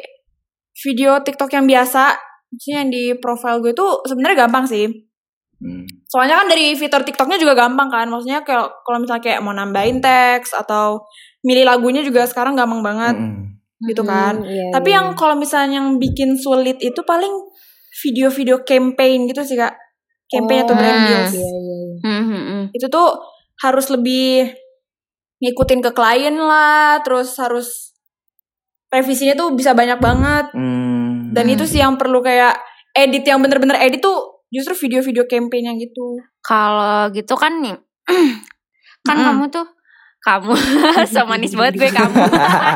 video 0.74 1.10
TikTok 1.22 1.50
yang 1.54 1.64
biasa, 1.64 2.02
maksudnya 2.50 2.76
yang 2.82 2.90
di 2.90 3.04
profile 3.14 3.62
gue 3.62 3.70
itu 3.70 3.86
sebenarnya 4.08 4.48
gampang 4.48 4.66
sih. 4.66 4.84
Hmm. 5.56 5.86
Soalnya 6.10 6.42
kan 6.42 6.48
dari 6.50 6.74
fitur 6.74 7.00
TikToknya 7.00 7.38
juga 7.38 7.54
gampang 7.54 7.88
kan. 7.88 8.10
Maksudnya 8.10 8.42
kalau 8.42 8.66
kalau 8.82 8.98
misalnya 8.98 9.22
kayak 9.22 9.40
mau 9.40 9.54
nambahin 9.54 10.02
teks 10.02 10.50
atau 10.52 11.06
milih 11.46 11.62
lagunya 11.62 12.02
juga 12.02 12.26
sekarang 12.26 12.58
gampang 12.58 12.82
banget 12.82 13.14
Mm-mm. 13.14 13.45
Gitu 13.84 14.02
kan. 14.02 14.40
Hmm, 14.40 14.48
iya, 14.48 14.64
Tapi 14.72 14.88
iya. 14.90 14.96
yang 15.00 15.06
kalau 15.12 15.36
misalnya 15.36 15.80
yang 15.84 16.00
bikin 16.00 16.36
sulit 16.40 16.80
itu 16.80 17.00
paling 17.04 17.32
video-video 18.02 18.64
campaign 18.64 19.28
gitu 19.28 19.44
sih 19.44 19.56
kak. 19.56 19.76
Campaign 20.26 20.64
atau 20.64 20.74
Oh, 20.74 20.78
brand 20.80 20.98
Hmm. 20.98 21.06
deals. 21.06 21.32
Iya, 21.32 21.44
iya, 21.44 21.58
iya. 21.60 21.96
Hmm, 22.02 22.22
hmm, 22.24 22.42
hmm. 22.44 22.62
Itu 22.72 22.86
tuh 22.88 23.08
harus 23.60 23.86
lebih 23.88 24.52
ngikutin 25.38 25.80
ke 25.84 25.90
klien 25.92 26.36
lah, 26.36 27.00
terus 27.04 27.36
harus 27.36 27.92
revisinya 28.88 29.36
tuh 29.36 29.52
bisa 29.52 29.76
banyak 29.76 30.00
banget. 30.00 30.46
Hmm. 30.56 31.30
Dan 31.36 31.44
Hmm. 31.46 31.54
itu 31.54 31.64
sih 31.68 31.80
yang 31.80 32.00
perlu 32.00 32.24
kayak 32.24 32.56
edit 32.96 33.22
yang 33.22 33.44
bener-bener 33.44 33.76
edit 33.76 34.00
tuh 34.00 34.40
justru 34.48 34.72
video-video 34.88 35.28
campaign 35.28 35.74
yang 35.74 35.76
gitu. 35.76 36.16
Kalau 36.40 37.12
gitu 37.12 37.34
kan 37.36 37.60
nih, 37.60 37.76
kan 39.06 39.16
Mm-mm. 39.18 39.26
kamu 39.26 39.44
tuh 39.52 39.66
kamu 40.26 40.54
so 41.14 41.22
manis 41.30 41.54
banget 41.54 41.74
gue 41.78 41.90
kamu. 41.94 42.18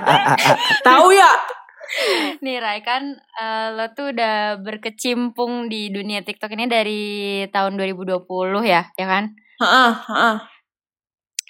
Tahu 0.86 1.08
ya? 1.10 1.32
Nih 2.38 2.62
Rai 2.62 2.86
kan 2.86 3.18
eh, 3.18 3.68
lo 3.74 3.90
tuh 3.98 4.14
udah 4.14 4.62
berkecimpung 4.62 5.66
di 5.66 5.90
dunia 5.90 6.22
TikTok 6.22 6.54
ini 6.54 6.70
dari 6.70 7.02
tahun 7.50 7.74
2020 7.74 8.22
ya, 8.62 8.86
ya 8.94 9.06
kan? 9.10 9.34
Heeh, 9.58 9.92
heeh. 10.06 10.36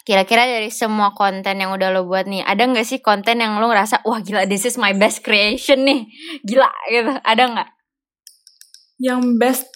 Kira-kira 0.01 0.49
dari 0.49 0.73
semua 0.73 1.13
konten 1.13 1.61
yang 1.61 1.77
udah 1.77 1.93
lo 1.93 2.09
buat 2.09 2.25
nih, 2.25 2.41
ada 2.41 2.65
nggak 2.65 2.89
sih 2.89 3.05
konten 3.05 3.37
yang 3.37 3.61
lo 3.61 3.69
ngerasa 3.69 4.01
wah 4.09 4.25
gila 4.25 4.49
this 4.49 4.65
is 4.65 4.81
my 4.81 4.97
best 4.97 5.21
creation 5.21 5.85
nih, 5.85 6.09
gila 6.41 6.73
gitu, 6.89 7.13
ada 7.21 7.43
nggak? 7.45 7.69
Yang 8.97 9.23
best 9.37 9.69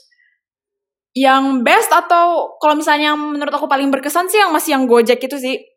yang 1.15 1.63
best 1.63 1.95
atau 1.95 2.57
kalau 2.59 2.75
misalnya 2.75 3.15
yang 3.15 3.21
menurut 3.21 3.55
aku 3.55 3.71
paling 3.71 3.87
berkesan 3.93 4.27
sih 4.27 4.43
yang 4.43 4.51
masih 4.51 4.75
yang 4.75 4.91
Gojek 4.91 5.23
itu 5.23 5.39
sih. 5.39 5.74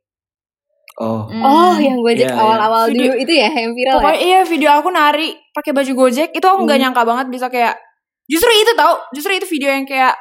Oh. 0.97 1.23
Oh, 1.29 1.73
yang 1.77 1.95
Gojek 1.99 2.19
Iya, 2.19 2.27
iya. 2.27 2.35
awal-awal 2.35 2.83
Video- 2.87 3.07
dulu 3.07 3.13
itu 3.19 3.31
ya 3.31 3.47
yang 3.51 3.71
viral 3.71 3.91
Pokoknya 3.95 4.13
ya? 4.13 4.23
iya 4.23 4.37
video 4.43 4.69
aku 4.73 4.87
nari 4.89 5.27
pakai 5.51 5.71
baju 5.71 5.91
Gojek 5.95 6.27
itu 6.31 6.43
aku 6.43 6.59
nggak 6.59 6.75
Hmm. 6.75 6.83
nyangka 6.83 7.01
banget 7.03 7.25
bisa 7.29 7.45
kayak 7.47 7.73
justru 8.25 8.47
itu 8.51 8.71
tau 8.73 8.95
justru 9.11 9.31
itu 9.31 9.43
video 9.47 9.67
yang 9.71 9.83
kayak 9.83 10.11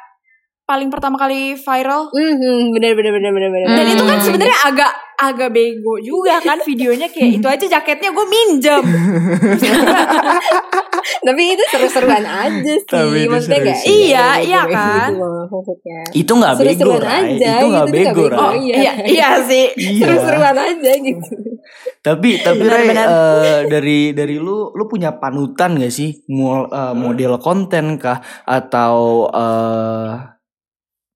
paling 0.63 0.87
pertama 0.87 1.15
kali 1.17 1.55
viral 1.55 2.07
Hmm, 2.09 2.33
hmm, 2.35 2.59
bener 2.71 2.93
bener 2.93 3.11
bener 3.11 3.31
bener 3.31 3.49
bener. 3.51 3.67
dan 3.71 3.83
Hmm. 3.83 3.91
itu 3.91 4.03
kan 4.05 4.17
sebenarnya 4.21 4.57
agak 4.65 4.91
agak 5.17 5.49
bego 5.51 5.95
juga 5.99 6.39
kan 6.41 6.57
videonya 6.61 7.07
kayak 7.07 7.29
itu 7.37 7.47
aja 7.47 7.65
jaketnya 7.73 8.09
gue 8.11 8.25
minjem 8.27 8.83
Tapi 10.99 11.43
itu 11.53 11.65
seru-seruan 11.67 12.25
aja 12.25 12.73
sih. 12.75 12.85
Tapi 12.85 13.19
itu 13.23 13.31
Maksudnya 13.31 13.57
seru 13.57 13.67
gak 13.67 13.79
sih. 13.79 13.89
Iya, 14.07 14.27
iya 14.41 14.61
kan? 14.65 15.09
Gitu 15.09 15.15
loh, 15.17 15.43
maksudnya. 15.47 16.01
Itu 16.13 16.33
nggak 16.33 16.55
bego, 16.55 16.67
Seru-seruan 16.67 17.03
Ray. 17.03 17.17
aja, 17.17 17.27
Itu 17.27 17.33
nggak 17.33 17.47
gitu, 17.47 17.57
itu 17.57 17.67
nggak 17.67 17.87
bego, 17.91 18.23
bego. 18.27 18.39
Oh 18.39 18.53
iya. 18.55 18.75
iya 18.77 18.93
iya 19.15 19.29
sih 19.41 19.65
Iya. 19.73 20.03
Seru-seruan 20.03 20.57
aja 20.57 20.93
gitu. 20.97 21.33
Tapi 21.99 22.29
tapi 22.39 22.63
Ray, 22.63 22.87
Benar-benar. 22.87 23.07
eh, 23.07 23.61
dari 23.67 23.99
dari 24.13 24.37
lu 24.37 24.71
lu 24.71 24.85
punya 24.87 25.15
panutan 25.15 25.75
gak 25.75 25.91
sih 25.91 26.23
Mo- 26.29 26.67
eh, 26.67 26.95
model 26.95 27.37
konten 27.39 27.97
kah 27.97 28.19
atau 28.43 28.97
eh 29.29 30.11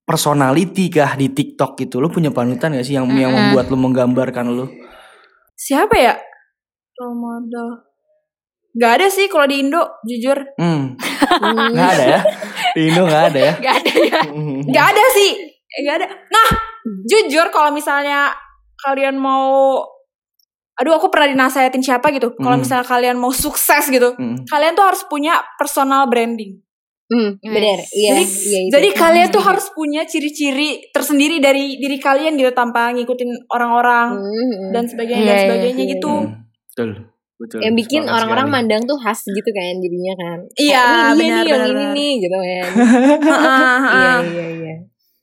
personality 0.01 0.91
kah 0.91 1.15
di 1.15 1.31
TikTok 1.31 1.79
gitu? 1.79 1.97
Lu 1.97 2.07
punya 2.07 2.29
panutan 2.29 2.75
gak 2.75 2.83
sih 2.83 2.93
yang 2.93 3.07
yang 3.09 3.31
Mm-mm. 3.31 3.55
membuat 3.55 3.65
lu 3.67 3.77
menggambarkan 3.77 4.47
lu? 4.49 4.65
siapa 5.53 5.93
ya 5.93 6.17
role 6.97 7.13
model 7.15 7.67
Gak 8.71 8.91
ada 8.97 9.07
sih 9.07 9.27
kalau 9.27 9.45
di 9.45 9.59
Indo 9.59 9.83
jujur 10.01 10.37
Hmm, 10.55 10.95
Hmm. 10.95 11.71
nggak 11.71 11.89
ada 11.91 12.05
ya? 12.07 12.19
Di 12.71 12.81
Indo 12.87 13.03
nggak 13.03 13.23
ada 13.29 13.39
ya? 13.41 13.53
Gak 13.59 13.75
ada 13.77 13.91
ya? 13.97 14.19
Hmm. 14.27 14.59
Gak 14.67 14.85
ada 14.91 15.03
sih 15.11 15.31
Gak 15.81 15.95
ada 15.97 16.07
Nah 16.27 16.47
jujur 17.03 17.47
kalau 17.49 17.71
misalnya 17.71 18.31
kalian 18.77 19.15
mau 19.15 19.79
Aduh 20.73 20.95
aku 20.95 21.07
pernah 21.07 21.29
dinasehatin 21.29 21.79
siapa 21.79 22.09
gitu 22.09 22.31
Kalau 22.33 22.55
Hmm. 22.55 22.63
misalnya 22.63 22.83
kalian 22.83 23.15
mau 23.15 23.29
sukses 23.29 23.87
gitu 23.87 24.15
Hmm. 24.15 24.39
Kalian 24.43 24.71
tuh 24.71 24.85
harus 24.85 25.03
punya 25.05 25.39
personal 25.55 26.07
branding 26.07 26.59
Hmm, 27.11 27.35
bener. 27.43 27.83
Iya, 27.91 28.15
Jadi, 28.15 28.23
iya 28.23 28.59
itu. 28.63 28.71
Jadi 28.71 28.87
kalian 28.95 29.27
tuh 29.27 29.43
harus 29.43 29.67
punya 29.75 30.07
ciri-ciri 30.07 30.79
tersendiri 30.95 31.43
dari 31.43 31.75
diri 31.75 31.99
kalian 31.99 32.39
gitu 32.39 32.55
tanpa 32.55 32.87
ngikutin 32.95 33.51
orang-orang 33.51 34.15
Hmm, 34.15 34.71
dan 34.71 34.87
sebagainya 34.87 35.19
Iya, 35.19 35.27
dan 35.27 35.35
iya, 35.35 35.43
sebagainya 35.43 35.83
iya. 35.83 35.91
gitu. 35.99 36.07
Hmm. 36.23 36.47
Betul. 36.71 36.89
Betul. 37.41 37.59
yang 37.65 37.73
bikin 37.73 38.05
orang-orang 38.05 38.47
sekali. 38.53 38.55
mandang 38.61 38.81
tuh 38.85 38.97
khas 39.01 39.19
gitu 39.25 39.49
kan 39.49 39.73
jadinya 39.81 40.13
kan. 40.13 40.39
Iya, 40.61 40.83
ini 40.85 40.93
dia 40.93 41.17
benar, 41.17 41.41
nih 41.41 41.49
yang 41.49 41.65
ini 41.65 41.85
nih 41.97 42.13
gitu 42.21 42.37
kan. 42.37 42.69
Heeh, 43.33 43.79
Iya 43.89 44.13
iya 44.29 44.47
iya. 44.61 44.75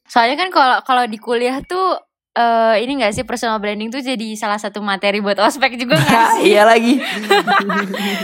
Soalnya 0.09 0.37
kan 0.41 0.49
kalau 0.51 0.79
kalau 0.83 1.05
di 1.07 1.19
kuliah 1.21 1.63
tuh 1.63 1.95
eh 2.39 2.77
ini 2.81 2.93
gak 2.97 3.11
sih 3.13 3.23
personal 3.23 3.59
branding 3.59 3.91
tuh 3.91 3.99
jadi 3.99 4.29
salah 4.33 4.55
satu 4.55 4.79
materi 4.79 5.19
buat 5.19 5.35
ospek 5.37 5.75
juga 5.75 5.99
gak 5.99 6.07
sih? 6.39 6.55
iya 6.55 6.63
lagi. 6.63 6.95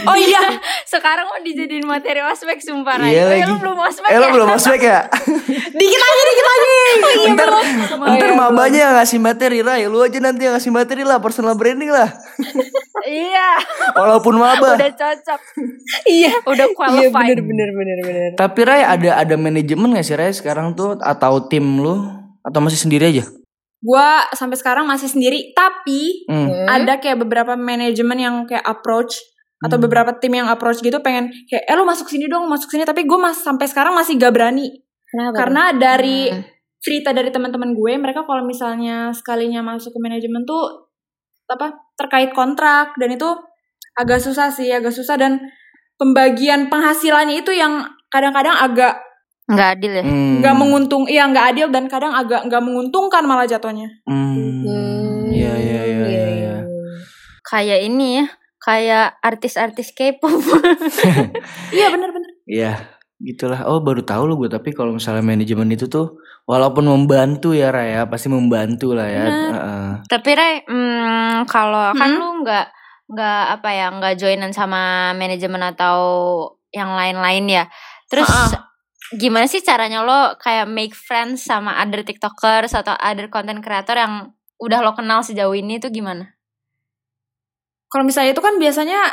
Oh 0.04 0.14
iya, 0.14 0.38
Sekarang 0.84 1.26
mau 1.26 1.40
dijadiin 1.40 1.82
materi 1.82 2.22
ospek 2.22 2.60
sumpah. 2.60 3.00
Iya 3.00 3.22
Oh, 3.24 3.32
ya, 3.32 3.42
lagi. 3.42 3.50
lu 3.50 3.56
belum 3.58 3.78
ospek 3.80 4.06
Eh 4.06 4.14
ya? 4.14 4.28
belum 4.30 4.48
ospek 4.52 4.80
ya? 4.80 5.00
dikit 5.80 6.00
lagi, 6.00 6.22
dikit 6.22 6.46
lagi. 6.46 6.62
ntar 7.26 7.48
ntar 7.50 7.90
iya, 8.06 8.32
mabanya 8.32 8.78
yang 8.80 8.94
ngasih 8.94 9.18
materi 9.18 9.58
Ray 9.58 9.84
Lu 9.84 9.98
aja 9.98 10.18
nanti 10.18 10.44
yang 10.44 10.54
ngasih 10.54 10.70
materi 10.70 11.02
lah 11.02 11.18
Personal 11.18 11.54
branding 11.54 11.90
lah 11.90 12.06
iya, 13.02 13.58
Walaupun 13.92 14.36
maba 14.36 14.76
udah 14.76 14.92
cocok. 14.92 15.40
Iya. 16.06 16.32
Udah 16.44 16.66
Iya 16.66 16.76
qualified. 16.76 17.34
bener 17.34 17.40
bener 17.42 17.68
bener 17.72 17.98
bener. 18.00 18.30
Tapi 18.36 18.60
Ray 18.62 18.82
ada 18.82 19.10
ada 19.18 19.34
manajemen 19.34 19.90
gak 19.92 20.04
sih 20.04 20.14
Ray 20.14 20.30
sekarang 20.30 20.72
tuh 20.72 20.94
Atau 20.98 21.48
tim 21.48 21.64
lu 21.76 21.98
Atau 22.40 22.60
masih 22.60 22.78
sendiri 22.78 23.10
aja? 23.10 23.24
Gua 23.84 24.24
sampai 24.32 24.56
sekarang 24.56 24.88
masih 24.88 25.12
sendiri, 25.12 25.52
tapi 25.52 26.24
Hmm. 26.24 26.48
Hmm. 26.48 26.66
ada 26.66 26.96
kayak 26.96 27.20
beberapa 27.20 27.52
manajemen 27.52 28.16
yang 28.16 28.34
kayak 28.48 28.64
approach 28.64 29.20
atau 29.60 29.76
Hmm. 29.76 29.84
beberapa 29.84 30.10
tim 30.16 30.32
yang 30.32 30.48
approach 30.48 30.80
gitu 30.80 30.98
pengen 30.98 31.28
kayak 31.46 31.68
eh 31.68 31.74
lu 31.76 31.84
masuk 31.84 32.08
sini 32.08 32.24
dong, 32.26 32.48
masuk 32.48 32.72
sini 32.72 32.82
tapi 32.82 33.04
gue 33.04 33.18
mas 33.20 33.44
sampai 33.44 33.68
sekarang 33.68 33.92
masih 33.92 34.16
gak 34.16 34.32
berani 34.32 34.72
Kenapa? 35.04 35.36
karena 35.36 35.62
dari 35.76 36.32
Hmm. 36.32 36.42
cerita 36.80 37.12
dari 37.12 37.28
teman-teman 37.28 37.72
gue 37.72 37.92
mereka 37.96 38.24
kalau 38.24 38.44
misalnya 38.44 39.08
sekalinya 39.12 39.60
masuk 39.60 39.92
ke 39.92 40.00
manajemen 40.00 40.44
tuh 40.44 40.88
apa 41.44 41.76
terkait 41.96 42.32
kontrak 42.32 42.96
dan 42.96 43.12
itu 43.12 43.28
agak 43.96 44.20
susah 44.20 44.48
sih 44.48 44.68
agak 44.68 44.92
susah 44.92 45.16
dan 45.16 45.40
pembagian 45.96 46.68
penghasilannya 46.68 47.40
itu 47.40 47.52
yang 47.54 47.84
kadang-kadang 48.08 48.56
agak 48.58 49.00
Nggak 49.44 49.68
adil 49.74 49.92
ya? 49.92 50.02
Hmm. 50.02 50.40
nggak 50.40 50.54
menguntung 50.54 51.04
iya 51.04 51.24
nggak 51.24 51.46
adil 51.50 51.66
dan 51.68 51.84
kadang 51.84 52.12
agak 52.12 52.44
nggak 52.44 52.60
menguntungkan 52.60 53.22
malah 53.22 53.44
jatuhnya 53.44 53.92
Hmm. 54.02 54.64
Hmm, 54.64 55.28
Iya 55.28 55.52
iya 55.54 55.82
iya 55.84 56.04
iya. 56.06 56.26
iya. 56.30 56.54
Kayak 57.42 57.80
ini 57.82 58.18
ya, 58.18 58.26
kayak 58.58 59.20
artis-artis 59.20 59.92
K-pop. 59.92 60.32
iya 61.76 61.86
bener-bener 61.88 62.30
Iya. 62.44 62.72
gitulah 63.16 63.64
oh 63.64 63.78
baru 63.78 64.02
tahu 64.02 64.26
lo 64.26 64.34
gue 64.34 64.48
tapi 64.48 64.70
kalau 64.70 64.92
misalnya 64.92 65.22
manajemen 65.22 65.70
itu 65.70 65.86
tuh 65.86 66.18
walaupun 66.44 66.84
membantu 66.84 67.52
ya 67.52 67.70
Raya 67.70 68.04
pasti 68.04 68.28
membantu 68.28 68.92
lah 68.92 69.06
ya 69.06 69.22
Benar. 69.22 69.52
Heeh. 69.54 69.88
Tapi 70.06 70.30
Ray, 70.34 70.54
hmm, 70.62 71.46
kalau 71.46 71.92
kan 71.92 72.10
Hmm? 72.10 72.18
lu 72.18 72.42
nggak 72.42 72.66
nggak 73.06 73.42
apa 73.54 73.68
ya 73.70 73.86
nggak 73.92 74.14
joinan 74.16 74.50
sama 74.50 74.80
manajemen 75.14 75.62
atau 75.62 75.96
yang 76.70 76.92
lain-lain 76.92 77.44
ya. 77.46 77.64
Terus 78.08 78.26
Ha-ha. 78.26 78.73
Gimana 79.12 79.44
sih 79.44 79.60
caranya 79.60 80.00
lo 80.00 80.40
kayak 80.40 80.64
make 80.64 80.96
friends 80.96 81.44
sama 81.44 81.76
other 81.76 82.00
tiktokers 82.00 82.72
atau 82.72 82.96
other 82.96 83.28
content 83.28 83.60
creator 83.60 84.00
yang 84.00 84.32
udah 84.56 84.80
lo 84.80 84.96
kenal 84.96 85.20
sejauh 85.20 85.52
ini 85.52 85.76
tuh 85.76 85.92
gimana? 85.92 86.24
Kalau 87.92 88.02
misalnya 88.02 88.32
itu 88.32 88.40
kan 88.42 88.56
biasanya 88.56 89.12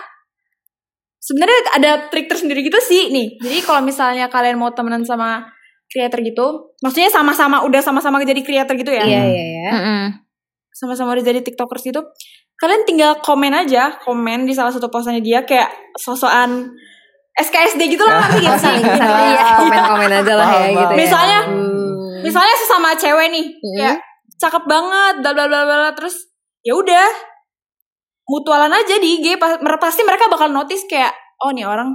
sebenarnya 1.22 1.60
ada 1.78 1.92
trik 2.10 2.26
tersendiri 2.32 2.66
gitu 2.66 2.80
sih 2.82 3.14
nih. 3.14 3.38
Jadi 3.38 3.58
kalau 3.62 3.86
misalnya 3.86 4.26
kalian 4.32 4.58
mau 4.58 4.74
temenan 4.74 5.06
sama 5.06 5.46
creator 5.92 6.24
gitu, 6.24 6.74
maksudnya 6.82 7.12
sama-sama 7.12 7.62
udah 7.68 7.84
sama-sama 7.84 8.24
jadi 8.24 8.42
creator 8.42 8.74
gitu 8.80 8.90
ya. 8.90 9.04
Iya 9.06 9.22
Hmm. 9.22 9.30
iya 9.30 9.44
iya. 9.44 9.72
Sama-sama 10.72 11.14
udah 11.14 11.26
jadi 11.26 11.44
tiktokers 11.46 11.84
gitu. 11.84 12.02
Kalian 12.58 12.86
tinggal 12.88 13.20
komen 13.22 13.54
aja, 13.54 14.02
komen 14.02 14.46
di 14.48 14.54
salah 14.56 14.72
satu 14.72 14.88
posannya 14.88 15.22
dia 15.22 15.44
kayak 15.46 15.70
sosokan 15.98 16.74
SKSD 17.34 17.82
gitu 17.88 18.04
lah 18.04 18.20
ngerti 18.22 18.40
gak 18.44 18.58
sih? 18.58 18.76
Iya. 18.82 19.46
komen-komen 19.58 20.12
aja 20.12 20.34
lah 20.36 20.48
ya 20.52 20.66
gitu 20.70 20.94
ya. 20.94 20.98
Misalnya. 20.98 21.40
Misalnya 22.22 22.56
sesama 22.56 22.94
cewek 22.94 23.28
nih, 23.30 23.46
kayak 23.80 23.98
cakep 24.38 24.64
banget, 24.66 25.14
bla 25.20 25.32
bla 25.34 25.46
bla 25.46 25.62
bla 25.64 25.90
terus 25.92 26.30
ya 26.62 26.74
udah 26.74 27.08
mutualan 28.28 28.70
aja 28.70 28.96
di 28.96 29.18
IG 29.18 29.36
pasti 29.78 30.02
mereka 30.02 30.30
bakal 30.30 30.48
notice 30.48 30.86
kayak 30.86 31.10
oh 31.40 31.50
nih 31.50 31.66
orang 31.66 31.90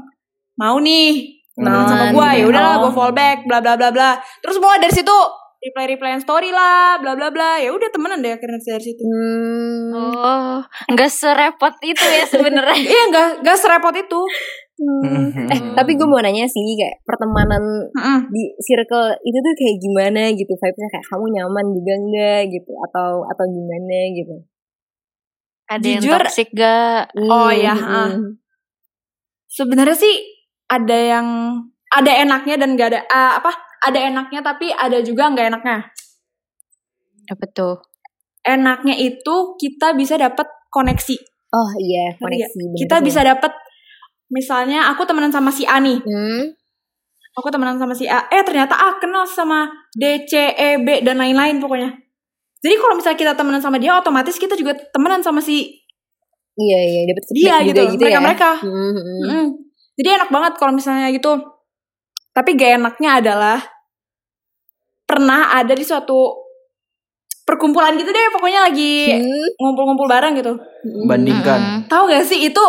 mau 0.55 0.77
nih 0.77 1.31
temenan 1.55 1.87
sama 1.87 2.05
gue 2.11 2.27
ya 2.27 2.37
ya. 2.37 2.45
udahlah 2.45 2.75
Oh. 2.75 2.81
gue 2.83 2.93
fallback 2.93 3.39
bla 3.47 3.63
bla 3.63 3.79
bla 3.79 3.89
bla 3.89 4.11
terus 4.43 4.59
mulai 4.59 4.77
dari 4.77 4.93
situ 4.93 5.15
reply 5.57 5.87
replyan 5.89 6.21
story 6.21 6.51
lah 6.51 6.99
bla 6.99 7.17
bla 7.17 7.31
bla 7.31 7.57
ya 7.57 7.73
udah 7.73 7.89
temenan 7.89 8.21
deh 8.21 8.35
akhirnya 8.35 8.59
dari 8.61 8.85
situ 8.85 9.01
Hmm. 9.01 9.95
Oh, 9.97 10.59
nggak 10.93 11.09
serepot 11.09 11.73
itu 11.81 12.03
ya 12.03 12.27
sebenarnya. 12.27 12.75
iya 12.85 13.03
nggak 13.09 13.29
nggak 13.41 13.57
serepot 13.57 13.95
itu 13.95 14.21
Hmm. 14.77 15.33
Eh, 15.49 15.61
tapi 15.73 15.97
gue 15.97 16.05
mau 16.05 16.21
nanya 16.21 16.45
sih 16.45 16.61
kayak 16.77 17.01
pertemanan 17.03 17.65
Mm-mm. 17.97 18.29
di 18.29 18.53
circle 18.61 19.09
itu 19.25 19.39
tuh 19.41 19.55
kayak 19.57 19.77
gimana 19.81 20.23
gitu 20.37 20.53
vibesnya 20.53 20.89
kayak 20.93 21.07
kamu 21.09 21.25
nyaman 21.33 21.67
juga 21.73 21.93
enggak 21.97 22.41
gitu 22.53 22.73
atau 22.85 23.25
atau 23.25 23.45
gimana 23.49 23.99
gitu 24.13 24.37
Ada 25.67 25.81
yang 25.83 26.03
Jujur, 26.05 26.21
toxic 26.23 26.49
gak? 26.53 27.09
Oh, 27.17 27.49
iya, 27.49 27.73
Hmm, 27.73 27.89
ah. 27.89 28.09
hmm. 28.13 28.37
sebenarnya 29.49 29.97
sih 29.97 30.15
ada 30.69 30.93
yang 30.95 31.27
ada 31.89 32.13
enaknya 32.13 32.55
dan 32.61 32.77
gak 32.77 32.89
ada 32.93 33.01
ah, 33.09 33.41
apa 33.41 33.57
ada 33.81 33.99
enaknya 33.99 34.45
tapi 34.45 34.69
ada 34.71 35.01
juga 35.01 35.33
nggak 35.33 35.47
enaknya 35.51 35.89
Apa 37.27 37.45
tuh? 37.49 37.77
enaknya 38.45 38.95
itu 38.95 39.35
kita 39.57 39.97
bisa 39.97 40.15
dapat 40.15 40.47
koneksi. 40.69 41.17
oh 41.51 41.71
iya 41.81 42.15
koneksi 42.15 42.45
bener 42.61 42.79
Kita 42.79 42.97
bisa 43.01 43.21
dapat 43.25 43.53
misalnya 44.29 44.91
aku 44.91 45.07
temenan 45.07 45.31
sama 45.31 45.51
si 45.51 45.63
A 45.65 45.79
nih. 45.79 45.99
hmm. 46.03 46.43
Aku 47.37 47.53
temenan 47.53 47.77
sama 47.77 47.93
si 47.93 48.09
A. 48.09 48.25
Eh 48.33 48.41
ternyata 48.41 48.73
A 48.73 48.97
kenal 48.97 49.29
sama 49.29 49.69
D, 49.93 50.25
C, 50.25 50.57
E, 50.57 50.81
B 50.81 51.05
dan 51.05 51.21
lain-lain 51.21 51.61
pokoknya. 51.61 51.93
Jadi 52.65 52.75
kalau 52.81 52.97
misalnya 52.97 53.19
kita 53.21 53.33
temenan 53.37 53.61
sama 53.61 53.77
dia 53.77 53.93
otomatis 53.93 54.41
kita 54.41 54.57
juga 54.57 54.73
temenan 54.91 55.21
sama 55.21 55.45
si 55.45 55.69
iya 56.57 56.79
iya 56.81 57.01
dapat 57.05 57.25
dia 57.37 57.55
gitu, 57.61 57.81
ya 57.85 57.93
mereka-mereka. 57.93 58.51
Hmm, 58.65 58.93
hmm. 58.97 59.21
Mm. 59.29 59.47
Jadi 60.01 60.09
enak 60.17 60.31
banget 60.33 60.53
kalau 60.57 60.73
misalnya 60.73 61.13
gitu. 61.13 61.37
Tapi 62.33 62.57
gak 62.57 62.81
enaknya 62.81 63.11
adalah 63.21 63.59
pernah 65.05 65.53
ada 65.53 65.73
di 65.73 65.85
suatu 65.85 66.35
perkumpulan 67.47 67.95
gitu 67.95 68.11
deh 68.11 68.27
pokoknya 68.35 68.67
lagi 68.67 69.13
Hmm, 69.23 69.47
ngumpul-ngumpul 69.63 70.09
bareng 70.11 70.35
gitu. 70.35 70.53
hmm. 70.57 71.07
bandingkan 71.07 71.61
Mm-mm. 71.61 71.81
Tahu 71.87 72.11
gak 72.11 72.27
sih 72.27 72.43
itu 72.43 72.65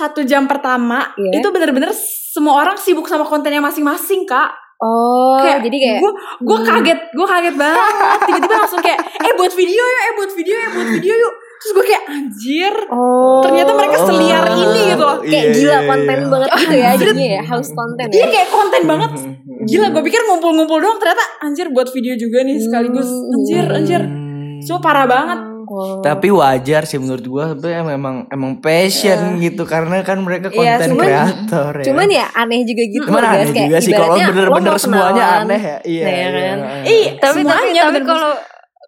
satu 0.00 0.20
jam 0.22 0.44
pertama 0.44 1.12
Iya. 1.14 1.38
itu 1.38 1.48
bener-bener 1.48 1.92
semua 2.26 2.56
orang 2.58 2.74
sibuk 2.74 3.04
sama 3.04 3.22
kontennya 3.22 3.60
masing-masing 3.60 4.24
kak. 4.24 4.48
oh 4.78 5.36
Kayak 5.38 5.60
jadi 5.60 5.76
kayak 5.78 5.98
gue 5.98 6.12
gue 6.40 6.56
Hmm. 6.56 6.66
kaget 6.66 7.00
gue 7.10 7.26
kaget 7.26 7.54
banget 7.54 7.84
tiba-tiba 8.22 8.54
langsung 8.56 8.80
kayak 8.80 8.96
eh 9.20 9.32
buat 9.34 9.52
video 9.52 9.82
yuk 9.84 10.00
eh 10.00 10.12
buat 10.14 10.30
video 10.32 10.56
yuk 10.56 10.70
buat 10.72 10.88
video 10.90 11.14
yuk 11.14 11.34
terus 11.60 11.70
gue 11.70 11.84
kayak 11.84 12.04
anjir 12.08 12.74
oh 12.88 13.44
ternyata 13.44 13.70
mereka 13.70 13.96
seliar 14.00 14.44
ini 14.48 14.80
gitu 14.88 15.02
loh. 15.02 15.20
kayak 15.20 15.44
Iya, 15.44 15.52
gila 15.52 15.68
iya, 15.70 15.80
konten 15.84 16.16
iya. 16.16 16.28
banget 16.30 16.48
gitu 16.56 16.72
ya 16.74 16.86
Anjir. 16.88 17.06
jadinya 17.06 17.28
ya 17.30 17.42
house 17.44 17.70
konten 17.70 18.06
Iya 18.08 18.16
ya 18.16 18.26
kayak 18.30 18.48
konten 18.50 18.82
banget 18.86 19.10
Hmm. 19.12 19.36
Gila 19.60 19.86
gue 19.90 20.02
pikir 20.02 20.20
ngumpul-ngumpul 20.24 20.78
doang 20.78 20.96
ternyata 20.96 21.24
anjir 21.40 21.66
buat 21.68 21.88
video 21.90 22.16
juga 22.16 22.40
nih 22.40 22.56
sekaligus 22.58 23.04
Hmm. 23.04 23.34
Anjir 23.34 23.64
anjir 23.70 24.00
Hmm. 24.00 24.62
So 24.62 24.78
parah 24.78 25.04
banget 25.04 25.40
Oh. 25.70 26.02
Tapi 26.02 26.28
wajar 26.28 26.82
sih 26.82 26.98
menurut 26.98 27.22
gua 27.22 27.54
tapi 27.54 27.70
memang 27.70 28.26
emang 28.26 28.58
passion 28.58 29.38
gitu 29.38 29.62
karena 29.62 30.02
kan 30.02 30.18
mereka 30.18 30.50
Iya, 30.50 30.82
konten 30.82 30.88
cuman- 30.90 31.06
kreator 31.06 31.72
ya. 31.72 31.84
cuman 31.86 32.06
ya 32.10 32.26
aneh 32.34 32.60
juga 32.64 32.82
gitu 32.84 33.06
Cuman 33.06 33.22
guys. 33.22 33.30
aneh 33.30 33.46
Kayak 33.48 33.62
juga 33.64 33.78
sih 33.78 33.92
kalau 33.94 34.16
bener-bener 34.18 34.74
semuanya 34.76 35.14
kenalan, 35.22 35.42
aneh 35.46 35.60
ya. 35.62 35.76
Iya, 35.80 36.02
Nah, 36.02 36.10
ya 36.10 36.18
iya. 36.18 36.40
kan? 36.42 36.58
Ih 36.84 37.06
Tapi 37.06 37.20
tapi 37.20 37.38
semuanya 37.40 37.62
tapi 37.80 37.86
bener-bener. 37.88 38.02
kalau 38.04 38.32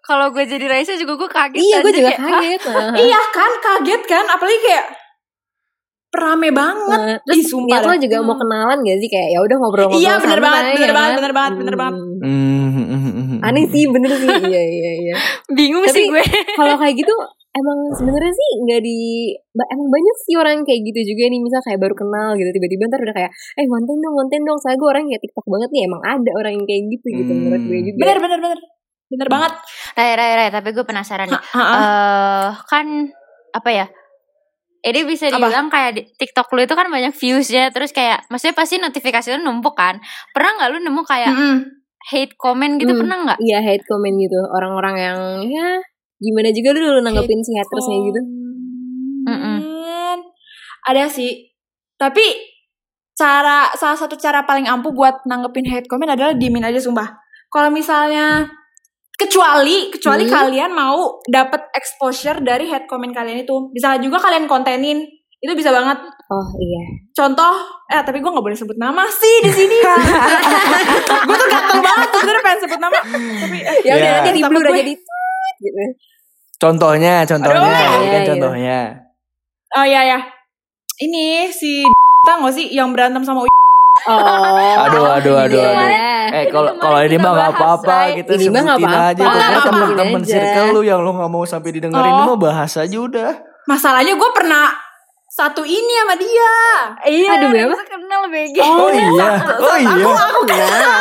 kalau 0.03 0.27
gue 0.29 0.45
jadi 0.45 0.67
Raisa 0.67 0.93
juga 0.97 1.15
gue 1.15 1.31
kaget. 1.31 1.61
iya 1.61 1.77
gue 1.79 1.93
juga 1.95 2.11
kayak, 2.11 2.19
kaget 2.21 2.61
nah. 2.67 2.93
Iya 3.07 3.21
kan 3.31 3.53
kaget 3.61 4.03
kan 4.05 4.25
apalagi 4.29 4.59
kayak 4.61 4.87
Rame 6.13 6.51
banget 6.53 6.99
Nah, 7.01 7.17
Ih 7.17 7.19
terus 7.25 7.49
sumpah 7.49 7.73
niat 7.73 7.83
lo 7.87 7.95
juga 7.97 8.17
mau 8.21 8.35
kenalan 8.35 8.79
gak 8.81 8.99
sih 8.99 9.09
kayak 9.09 9.29
ya 9.31 9.39
udah 9.41 9.57
ngobrol-ngobrol 9.57 9.97
Iya, 9.97 10.13
bener 10.19 10.41
banget, 10.41 10.63
bener 10.69 10.83
ya 10.83 10.93
banget, 10.93 11.09
kan? 11.09 11.17
bener 11.17 11.33
banget, 11.33 11.53
bener 11.57 11.77
banget. 11.79 11.95
Hmm. 11.95 12.03
Hmm, 12.03 12.13
hmm, 12.13 12.21
hmm, 12.21 12.29
hmm. 12.29 12.62
Aneh 13.53 13.65
sih 13.69 13.85
bener 13.87 14.11
sih 14.11 14.29
iya 14.49 14.63
iya 14.65 14.93
iya 14.99 15.15
Bingung 15.49 15.85
Tapi- 15.85 15.95
sih 15.95 16.05
gue. 16.09 16.25
kalau 16.59 16.75
kayak 16.75 16.97
gitu 16.97 17.13
emang 17.53 17.79
sebenarnya 17.93 18.33
sih 18.33 18.51
nggak 18.59 18.81
di 18.81 18.97
emang 19.53 19.87
banyak 19.87 20.17
sih 20.19 20.35
orang 20.35 20.65
kayak 20.65 20.81
gitu 20.83 21.01
juga 21.07 21.29
nih 21.29 21.37
misal 21.39 21.61
kayak 21.61 21.79
baru 21.79 21.93
kenal 21.93 22.33
gitu 22.33 22.49
tiba-tiba 22.51 22.89
ntar 22.89 23.01
udah 23.03 23.13
kayak 23.15 23.31
eh 23.31 23.67
konten 23.67 23.97
dong 23.99 24.15
konten 24.17 24.41
dong 24.43 24.57
saya 24.57 24.73
gue 24.73 24.89
orang 24.89 25.05
kayak 25.05 25.21
tiktok 25.21 25.47
banget 25.47 25.69
nih 25.71 25.83
emang 25.85 26.03
ada 26.03 26.31
orang 26.33 26.53
yang 26.55 26.65
kayak 26.65 26.83
gitu 26.89 27.07
gitu 27.15 27.29
Hmm. 27.29 27.41
menurut 27.43 27.63
gue 27.63 27.79
juga 27.85 27.99
Bener 28.01 28.19
bener 28.19 28.41
bener 28.41 28.61
Bener 29.07 29.29
banget 29.29 29.53
Rai 29.93 30.17
Rai 30.17 30.33
Rai, 30.35 30.49
tapi 30.49 30.73
gue 30.73 30.81
penasaran 30.83 31.29
nih. 31.29 31.37
Eh 31.53 32.49
kan 32.65 33.13
apa 33.53 33.69
ya? 33.71 33.85
Ini 34.81 35.05
bisa 35.05 35.29
Apa? 35.29 35.37
dibilang 35.37 35.69
kayak 35.69 35.91
di 35.93 36.03
TikTok 36.11 36.49
lu 36.51 36.65
itu 36.65 36.73
kan 36.73 36.89
banyak 36.89 37.13
viewsnya 37.13 37.69
terus 37.69 37.93
kayak 37.93 38.25
maksudnya 38.27 38.57
pasti 38.57 38.81
notifikasi 38.81 39.37
lu 39.37 39.45
numpuk 39.45 39.77
kan. 39.77 40.01
Pernah 40.33 40.51
nggak 40.57 40.69
lu 40.71 40.79
nemu 40.81 41.03
kayak 41.05 41.29
Mm-mm. 41.29 41.57
Hate 42.09 42.35
comment 42.35 42.75
gitu 42.77 42.91
Hmm. 42.91 43.01
pernah 43.05 43.17
nggak? 43.23 43.39
iya 43.41 43.59
hate 43.61 43.85
comment 43.87 44.17
gitu 44.17 44.39
orang-orang 44.51 44.95
yang 44.97 45.19
ya 45.47 45.69
gimana 46.19 46.51
juga 46.51 46.69
lu 46.73 46.81
dulu 46.83 47.01
nanggepin 47.03 47.41
si 47.41 47.53
hatersnya 47.55 47.99
gitu 48.03 48.21
Mm-mm. 49.23 49.59
Komen. 49.63 50.19
Ada 50.83 51.07
sih. 51.07 51.31
Tapi 51.95 52.25
cara 53.15 53.71
salah 53.73 53.95
satu 53.95 54.19
cara 54.19 54.43
paling 54.43 54.67
ampuh 54.67 54.91
buat 54.91 55.23
nanggepin 55.25 55.63
hate 55.65 55.87
comment 55.87 56.11
adalah 56.11 56.35
diemin 56.35 56.67
aja 56.67 56.83
sumpah. 56.83 57.07
Kalau 57.47 57.71
misalnya 57.71 58.51
kecuali 59.15 59.93
kecuali 59.95 60.27
Hmm. 60.27 60.35
kalian 60.35 60.71
mau 60.75 61.23
dapat 61.23 61.71
exposure 61.71 62.43
dari 62.43 62.67
hate 62.67 62.91
comment 62.91 63.15
kalian 63.15 63.47
itu, 63.47 63.71
bisa 63.71 63.95
juga 64.03 64.19
kalian 64.19 64.51
kontenin. 64.51 65.07
Itu 65.43 65.53
bisa 65.53 65.69
banget. 65.69 65.99
oh 66.25 66.47
iya 66.57 66.83
Contoh, 67.13 67.55
eh 67.87 67.99
tapi 68.01 68.19
gue 68.19 68.31
nggak 68.31 68.41
boleh 68.43 68.55
sebut 68.55 68.77
nama 68.77 69.03
sih 69.05 69.43
di 69.43 69.51
sini. 69.51 69.77
gue 71.27 71.37
tuh 71.37 71.49
gatel 71.49 71.79
banget 71.79 72.09
sebenarnya 72.09 72.41
pengen 72.41 72.61
sebut 72.61 72.79
nama. 72.79 72.99
Tapi 73.03 73.59
eh, 73.61 73.77
ya 73.83 73.93
udah 73.93 74.07
Iya. 74.07 74.17
nanti 74.17 74.31
di 74.33 74.43
blur 74.43 74.65
aja 74.65 74.83
di 74.83 74.95
gitu 75.59 75.83
Contohnya, 76.57 77.15
contohnya, 77.25 77.59
Aduh. 77.59 77.67
ini 77.67 77.75
kan 77.75 78.01
Iya, 78.01 78.07
iya. 78.15 78.23
contohnya. 78.25 78.79
oh 79.73 79.85
ya 79.85 80.01
ya. 80.07 80.19
Ini 80.97 81.25
si 81.51 81.83
tau 82.23 82.39
gak 82.41 82.55
sih 82.55 82.71
yang 82.71 82.91
berantem 82.91 83.21
sama 83.21 83.43
oh 83.43 83.51
Aduh, 84.79 85.05
aduh, 85.11 85.37
aduh, 85.37 85.59
iya. 85.59 85.69
aduh. 85.69 85.91
Eh 86.33 86.45
kalau 86.49 86.71
kalau 86.77 86.99
ini 86.99 87.13
kita 87.13 87.23
mah 87.23 87.33
nggak 87.35 87.51
apa-apa 87.53 87.97
gitu 88.17 88.31
Ini 88.33 88.47
mah 88.49 88.63
nggak 88.63 88.79
sebutin 88.79 88.89
apa-apa. 88.89 89.11
aja. 89.11 89.21
Oh, 89.21 89.29
nggak 89.29 89.43
Pokoknya 89.43 89.63
teman-teman 89.69 90.23
aja. 90.23 90.31
circle 90.33 90.69
lu 90.71 90.81
yang 90.83 91.01
lu 91.03 91.11
nggak 91.13 91.29
mau 91.29 91.45
sampai 91.45 91.71
didengerin 91.73 92.09
Oh. 92.09 92.17
lu 92.17 92.25
mah 92.27 92.39
bahas 92.41 92.73
aja 92.75 92.97
udah. 92.97 93.31
Masalahnya 93.63 94.15
gue 94.15 94.31
pernah 94.33 94.65
satu 95.33 95.65
ini 95.65 95.93
sama 95.97 96.15
dia. 96.15 96.53
Iya, 97.03 97.31
Aduh, 97.41 97.49
berapa? 97.49 97.73
Raisa 97.73 97.87
kenal 97.89 98.23
BG. 98.29 98.57
Oh 98.61 98.93
iya, 98.93 99.09
oh 99.09 99.77
iya. 99.81 99.89
Nah, 100.45 101.01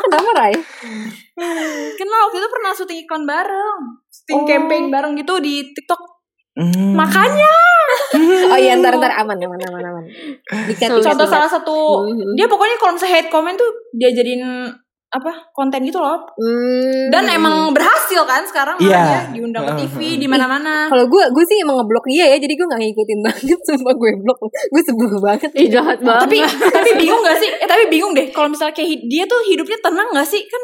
kenapa 0.00 0.30
Ray? 0.34 0.54
Kenal 1.94 2.18
waktu 2.24 2.36
itu 2.38 2.48
pernah 2.48 2.72
syuting 2.72 2.98
iklan 3.04 3.24
bareng. 3.24 3.80
Syuting 4.08 4.40
Oh. 4.40 4.46
campaign 4.48 4.84
bareng 4.88 5.12
gitu 5.14 5.36
di 5.38 5.68
TikTok. 5.70 6.00
Hmm. 6.56 6.96
Makanya 6.96 7.52
Oh 8.50 8.58
iya 8.58 8.74
ntar 8.74 8.96
ntar 8.96 9.12
aman 9.12 9.38
aman 9.38 9.60
aman 9.60 9.82
aman. 9.84 10.04
Dikat, 10.66 10.90
contoh 10.90 11.14
dikat. 11.22 11.30
salah 11.30 11.46
satu 11.46 12.06
Mhm. 12.06 12.34
dia 12.34 12.46
pokoknya 12.46 12.74
kalau 12.74 12.94
misalnya 12.94 13.18
hate 13.18 13.30
comment 13.30 13.54
tuh 13.54 13.70
dia 13.92 14.10
jadiin 14.10 14.42
apa 15.10 15.26
konten 15.50 15.82
gitu 15.82 15.98
loh. 15.98 16.22
Hmm. 16.32 17.10
Dan 17.10 17.26
emang 17.28 17.70
berhasil 17.70 18.22
kan 18.22 18.42
sekarang 18.42 18.78
Iya. 18.78 18.86
malah 18.88 19.02
dia 19.04 19.20
diundang 19.32 19.64
ke 19.64 19.72
TV 19.80 19.98
di 20.16 20.26
mana-mana. 20.26 20.86
kalau 20.86 21.02
gue 21.04 21.24
gue 21.28 21.44
sih 21.44 21.58
emang 21.58 21.76
ngeblok 21.76 22.06
dia 22.06 22.24
ya 22.26 22.36
jadi 22.36 22.52
gue 22.52 22.62
nggak 22.64 22.80
ngikutin 22.80 23.18
banget 23.26 23.58
sumpah 23.60 23.90
gue 23.92 24.10
blok 24.16 24.38
gue 24.44 24.82
sebel 24.82 25.10
banget 25.18 25.50
Ih 25.52 25.66
jahat 25.68 25.98
banget. 25.98 26.22
tapi 26.22 26.36
tapi 26.68 26.90
bingung 26.96 27.20
gak 27.20 27.36
sih? 27.36 27.50
Eh 27.50 27.66
tapi 27.66 27.86
bingung 27.86 28.12
deh 28.12 28.30
kalau 28.30 28.46
misalnya 28.48 28.70
kayak 28.72 29.02
dia 29.04 29.24
tuh 29.24 29.42
hidupnya 29.44 29.78
tenang 29.80 30.08
gak 30.10 30.24
sih? 30.24 30.46
Kan 30.46 30.62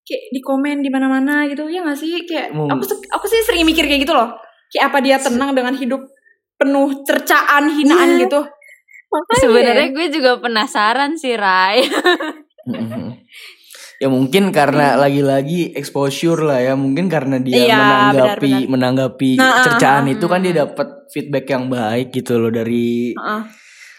kayak 0.00 0.22
di 0.28 0.40
komen 0.40 0.76
di 0.78 0.88
mana-mana 0.88 1.44
gitu 1.44 1.66
ya 1.66 1.82
gak 1.82 1.94
sih? 1.94 2.14
Kayak 2.22 2.54
Mung- 2.54 2.70
aku 2.70 2.82
aku 3.10 3.26
sih 3.26 3.42
sering 3.42 3.62
mikir 3.64 3.84
kayak 3.84 4.00
gitu 4.00 4.12
loh. 4.12 4.30
Kayak 4.68 4.84
apa 4.88 4.98
dia 5.00 5.18
tenang 5.18 5.50
dengan 5.50 5.74
hidup 5.74 5.98
penuh 6.54 6.94
cercaan, 7.02 7.66
hinaan 7.68 8.14
Iya. 8.14 8.22
gitu. 8.24 8.40
makanya 9.08 9.40
Sebenarnya 9.42 9.88
gue 9.90 10.06
juga 10.08 10.38
penasaran 10.38 11.10
sih 11.12 11.34
Rai. 11.34 11.82
Ya 14.00 14.08
mungkin 14.08 14.48
karena 14.48 14.96
lagi-lagi 14.96 15.76
exposure 15.76 16.40
lah 16.40 16.56
ya 16.58 16.72
mungkin 16.72 17.06
karena 17.06 17.36
dia 17.36 17.68
Iya, 17.68 17.76
menanggapi 17.76 18.16
benar-benar. 18.48 18.72
menanggapi 18.72 19.30
Nah, 19.36 19.60
cercaan 19.60 20.04
ah, 20.06 20.10
itu 20.10 20.24
kan 20.24 20.40
dia 20.40 20.54
dapat 20.58 20.88
feedback 21.08 21.44
yang 21.46 21.68
baik 21.68 22.08
gitu 22.10 22.40
loh 22.40 22.48
dari 22.48 23.12
Heeh. 23.12 23.42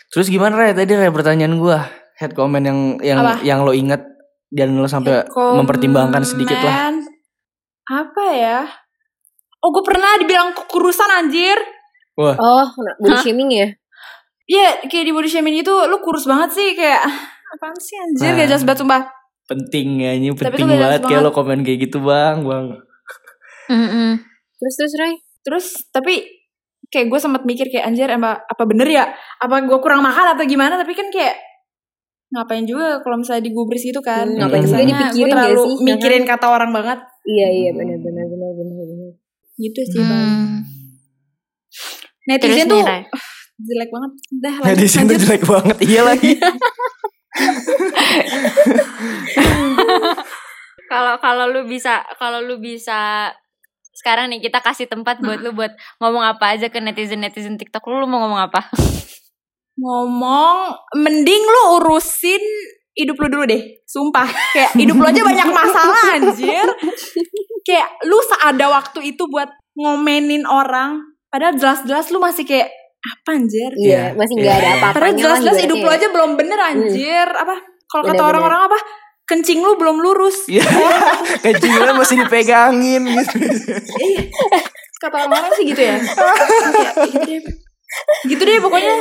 terus 0.09 0.27
gimana 0.27 0.57
Ray 0.57 0.73
tadi 0.73 0.91
Ray 0.91 1.07
pertanyaan 1.07 1.53
gua 1.55 1.85
head 2.17 2.33
comment 2.33 2.59
yang 2.59 2.79
yang 2.99 3.19
Apa? 3.19 3.33
yang 3.41 3.61
lo 3.61 3.71
inget 3.71 4.01
dan 4.49 4.73
lo 4.73 4.83
sampai 4.83 5.21
mempertimbangkan 5.29 6.23
sedikit 6.23 6.57
lah 6.57 6.91
Apa 7.83 8.23
ya? 8.31 8.59
Oh 9.59 9.69
gue 9.69 9.83
pernah 9.83 10.17
dibilang 10.17 10.49
kurusan 10.55 11.05
anjir. 11.13 11.57
wah 12.13 12.33
oh 12.33 12.65
body 12.97 13.13
Hah? 13.13 13.21
shaming 13.21 13.49
ya 13.51 13.67
Iya 14.43 14.67
kayak 14.83 15.05
di 15.05 15.13
body 15.13 15.29
shaming 15.29 15.55
itu 15.55 15.69
lu 15.69 16.01
kurus 16.01 16.25
banget 16.25 16.51
sih 16.51 16.73
kayak 16.73 16.99
"Ah, 16.99 17.15
apaan 17.51 17.77
sih 17.77 17.95
anjir 17.95 18.25
Nah. 18.27 18.35
gak 18.35 18.47
jelas 18.49 18.63
banget 18.63 18.79
sumpah. 18.81 19.01
Penting 19.45 19.87
ya 19.99 20.11
ini 20.13 20.31
penting 20.31 20.67
jelas 20.67 20.79
banget 20.79 21.01
kayak 21.05 21.21
banget. 21.21 21.27
lo 21.27 21.31
komen 21.31 21.59
kayak 21.61 21.79
gitu 21.85 21.97
bang 21.99 22.37
bang 22.41 22.65
Mm-mm. 23.67 24.11
terus 24.57 24.75
terus 24.75 24.93
Ray 24.95 25.15
Terus 25.41 25.89
tapi 25.89 26.21
kayak 26.93 27.09
gue 27.09 27.19
sempat 27.19 27.41
mikir 27.47 27.65
kayak 27.73 27.89
anjir 27.89 28.05
apa 28.05 28.45
apa 28.45 28.63
bener 28.69 28.85
ya? 28.85 29.05
Apa 29.41 29.65
gue 29.65 29.79
kurang 29.81 30.05
makan 30.05 30.37
atau 30.37 30.45
gimana? 30.45 30.77
Tapi 30.77 30.93
kan 30.93 31.09
kayak 31.09 31.33
ngapain 32.31 32.63
juga 32.63 33.01
kalau 33.01 33.19
misalnya 33.19 33.43
digubris 33.43 33.81
gitu 33.83 33.99
kan? 33.99 34.29
Hmm, 34.29 34.37
ngapain 34.37 34.61
juga 34.61 34.77
Kesannya 34.77 34.93
dipikirin 34.93 35.17
gue 35.17 35.33
terlalu 35.33 35.57
gak 35.57 35.65
sih? 35.73 35.83
mikirin 35.83 36.23
kata 36.29 36.45
orang 36.47 36.71
banget. 36.71 36.99
iya 37.21 37.47
iya 37.49 37.69
benar 37.73 37.97
benar 38.01 38.25
benar 38.25 38.49
benar 38.53 38.85
benar 38.85 39.11
Gitu 39.57 39.79
sih 39.89 40.01
bang. 40.01 40.25
Hmm. 40.29 40.57
Netizen 42.29 42.65
Terus 42.65 42.69
tuh 42.69 42.81
nih 42.85 43.01
jelek 43.67 43.89
banget. 43.89 44.11
Dah 44.41 44.55
lanjut, 44.61 44.89
sini 44.89 45.01
lanjut. 45.05 45.19
jelek 45.21 45.43
banget 45.45 45.77
iya 45.85 46.01
lagi 46.01 46.31
Kalau 50.91 51.15
kalau 51.23 51.47
lu 51.47 51.63
bisa 51.63 52.03
kalau 52.19 52.43
lu 52.43 52.59
bisa 52.59 53.31
sekarang 53.95 54.27
nih 54.27 54.43
kita 54.43 54.59
kasih 54.59 54.91
tempat 54.91 55.23
buat 55.23 55.39
lu 55.39 55.55
buat 55.55 55.71
ngomong 56.03 56.19
apa 56.19 56.57
aja 56.57 56.67
ke 56.67 56.83
netizen 56.83 57.23
netizen 57.23 57.55
TikTok 57.55 57.85
lu, 57.87 58.03
lu 58.03 58.07
mau 58.11 58.27
ngomong 58.27 58.51
apa? 58.51 58.67
Ngomong 59.79 60.75
mending 60.99 61.43
lu 61.47 61.61
urusin 61.79 62.43
hidup 62.91 63.15
lu 63.23 63.27
dulu 63.31 63.43
deh. 63.47 63.61
Sumpah 63.87 64.27
kayak 64.51 64.75
hidup 64.75 64.99
lu 64.99 65.07
aja 65.07 65.23
banyak 65.23 65.49
masalah 65.53 66.03
anjir. 66.19 66.67
Kayak 67.63 67.87
lu 68.09 68.19
seada 68.25 68.67
waktu 68.67 69.15
itu 69.15 69.23
buat 69.31 69.47
ngomenin 69.77 70.43
orang 70.43 70.99
padahal 71.31 71.55
jelas-jelas 71.55 72.11
lu 72.11 72.19
masih 72.19 72.43
kayak 72.43 72.67
apa 73.01 73.29
anjir? 73.33 73.71
iya 73.75 74.13
Iya, 74.13 74.19
masih 74.19 74.35
nggak 74.37 74.55
ada 74.55 74.61
iya. 74.61 74.73
apa-apanya 74.77 74.93
Padahal 74.93 75.17
jelas-jelas 75.17 75.55
lah 75.57 75.63
hidup 75.65 75.75
lu 75.75 75.81
ibaratnya 75.81 75.97
aja 75.97 76.07
belum 76.13 76.31
bener 76.37 76.59
anjir. 76.61 77.27
Apa 77.27 77.55
kalau 77.89 78.03
kata 78.05 78.21
orang-orang 78.23 78.61
apa? 78.69 78.79
Kencing 79.25 79.59
lu 79.63 79.73
belum 79.75 79.97
lurus. 79.99 80.37
Iya. 80.45 80.65
Kencingnya 81.43 81.93
masih 81.95 82.15
dipegangin 82.21 83.01
gitu. 83.09 83.35
Iya. 83.41 84.21
Kata 85.01 85.15
orang-orang 85.25 85.51
sih 85.57 85.65
gitu 85.65 85.81
ya. 85.81 85.97
Gitu 87.09 87.19
deh. 87.25 87.39
Gitu 88.29 88.41
deh 88.41 88.57
pokoknya. 88.59 88.93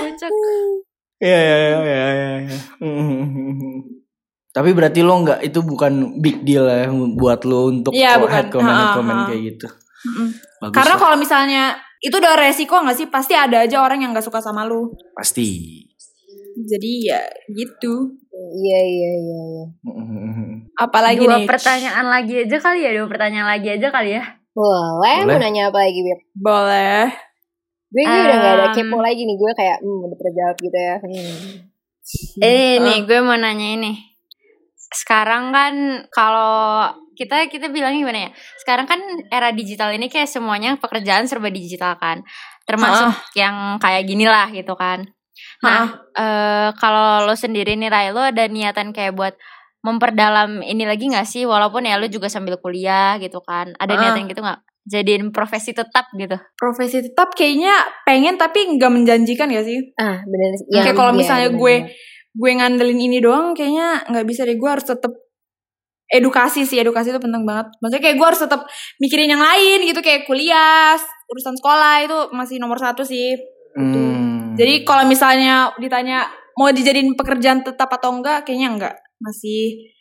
Iya 1.20 1.38
iya 1.38 1.56
iya 1.60 1.76
iya. 1.76 1.78
iya, 1.84 2.30
iya. 2.48 2.58
Hmm. 2.80 3.84
Tapi 4.50 4.74
berarti 4.74 5.04
lo 5.04 5.14
nggak 5.22 5.46
itu 5.46 5.60
bukan 5.62 6.18
big 6.18 6.42
deal 6.42 6.66
ya 6.66 6.88
buat 7.14 7.44
lo 7.46 7.70
untuk 7.70 7.92
Iya, 7.94 8.18
bukan. 8.18 8.32
head 8.34 8.46
comment 8.50 8.74
head 8.74 8.82
Ha, 8.82 8.90
ha, 8.90 8.96
comment 8.98 9.20
ha. 9.22 9.26
kayak 9.30 9.42
gitu. 9.54 9.66
Mm-mm. 10.00 10.28
Bagus 10.58 10.74
Karena 10.74 10.94
kalau 10.96 11.16
misalnya 11.20 11.64
itu 12.00 12.12
udah 12.12 12.34
resiko 12.34 12.80
gak 12.80 12.96
sih? 12.96 13.06
Pasti 13.06 13.32
ada 13.32 13.60
aja 13.60 13.80
orang 13.80 14.00
yang 14.00 14.10
gak 14.10 14.24
suka 14.24 14.40
sama 14.40 14.64
lu. 14.64 14.88
pasti. 15.12 15.84
Jadi 16.56 17.06
ya 17.06 17.20
gitu. 17.48 18.16
iya 18.32 18.80
iya 18.82 19.10
iya 19.14 19.38
iya. 19.46 19.64
Apalagi 20.84 21.22
dua 21.22 21.38
nih. 21.38 21.46
pertanyaan 21.46 22.06
lagi 22.06 22.34
aja 22.40 22.56
kali 22.58 22.80
ya, 22.82 22.90
dua 22.92 23.06
pertanyaan 23.06 23.48
lagi 23.48 23.68
aja 23.70 23.88
kali 23.88 24.10
ya. 24.12 24.24
boleh, 24.50 25.22
Boleh. 25.22 25.30
mau 25.30 25.38
nanya 25.38 25.70
apa 25.70 25.78
lagi 25.78 26.00
Bir 26.00 26.18
Boleh. 26.34 27.06
gue 27.86 28.02
gue 28.02 28.18
udah 28.18 28.36
gak 28.36 28.54
ada 28.54 28.66
Um, 28.66 28.74
kepo 28.74 28.98
lagi 28.98 29.22
nih 29.22 29.36
gue 29.36 29.50
kayak 29.52 29.78
hmm 29.78 29.98
udah 30.00 30.18
terjawab 30.18 30.56
gitu 30.58 30.78
ya 30.78 30.96
hmm. 30.98 31.38
Eh 32.38 32.50
Ah. 32.50 32.74
nih 32.82 32.98
gue 33.02 33.18
mau 33.20 33.34
nanya 33.34 33.68
ini. 33.76 33.92
Sekarang 34.90 35.50
kan 35.50 35.74
kalau 36.10 36.90
kita 37.20 37.52
kita 37.52 37.68
bilangnya 37.68 38.00
gimana 38.00 38.20
ya? 38.24 38.30
Sekarang 38.56 38.88
kan 38.88 38.96
era 39.28 39.52
digital 39.52 39.92
ini 39.92 40.08
kayak 40.08 40.24
semuanya 40.24 40.80
pekerjaan 40.80 41.28
serba 41.28 41.52
digital 41.52 42.00
kan. 42.00 42.24
Termasuk 42.64 43.12
yang 43.36 43.76
kayak 43.76 44.08
gini 44.08 44.24
lah 44.24 44.48
gitu 44.48 44.72
kan. 44.72 45.04
Nah, 45.60 45.84
eh 46.16 46.68
kalau 46.74 47.28
lo 47.28 47.36
sendiri 47.36 47.76
nih 47.76 47.92
Rai, 47.92 48.08
lo 48.10 48.24
ada 48.24 48.48
niatan 48.48 48.96
kayak 48.96 49.12
buat 49.12 49.34
memperdalam 49.80 50.60
ini 50.60 50.84
lagi 50.84 51.08
gak 51.08 51.24
sih? 51.24 51.44
Walaupun 51.44 51.84
ya 51.84 51.96
lo 51.96 52.04
juga 52.06 52.28
sambil 52.28 52.56
kuliah 52.56 53.16
gitu 53.16 53.40
kan. 53.40 53.72
Ada 53.76 53.92
Ah. 53.92 53.98
niatan 53.98 54.24
gitu 54.26 54.40
gak? 54.40 54.60
Jadiin 54.82 55.28
profesi 55.30 55.72
tetap 55.72 56.08
gitu. 56.12 56.36
Profesi 56.56 57.04
tetap 57.04 57.32
kayaknya 57.32 57.72
pengen 58.02 58.36
tapi 58.36 58.64
nggak 58.76 58.88
menjanjikan 58.88 59.48
gak 59.48 59.64
sih? 59.64 59.92
ah 59.96 60.20
bener 60.24 60.56
Kayak 60.72 60.96
kalau 60.96 61.12
iya, 61.12 61.18
misalnya 61.18 61.48
bener, 61.48 61.60
gue 61.60 61.74
bener. 61.84 61.92
gue 62.30 62.50
ngandelin 62.56 63.00
ini 63.00 63.18
doang 63.18 63.52
kayaknya 63.52 64.04
nggak 64.08 64.26
bisa 64.26 64.44
deh. 64.44 64.56
Gue 64.56 64.70
harus 64.70 64.84
tetap 64.84 65.12
edukasi 66.10 66.66
sih 66.66 66.82
edukasi 66.82 67.14
itu 67.14 67.20
penting 67.22 67.46
banget. 67.46 67.70
Maksudnya 67.78 68.02
kayak 68.02 68.16
gue 68.18 68.26
harus 68.26 68.42
tetap 68.42 68.60
mikirin 68.98 69.30
yang 69.30 69.42
lain 69.42 69.78
gitu 69.86 70.00
kayak 70.02 70.26
kuliah, 70.26 70.98
urusan 71.30 71.54
sekolah 71.56 71.94
itu 72.02 72.18
masih 72.34 72.58
nomor 72.58 72.76
satu 72.82 73.06
sih. 73.06 73.38
Hmm. 73.78 74.58
Jadi 74.58 74.82
kalau 74.82 75.06
misalnya 75.06 75.70
ditanya 75.78 76.26
mau 76.58 76.74
dijadiin 76.74 77.14
pekerjaan 77.14 77.62
tetap 77.62 77.86
atau 77.88 78.10
enggak, 78.10 78.42
kayaknya 78.42 78.68
enggak. 78.74 78.94
Masih 79.22 79.94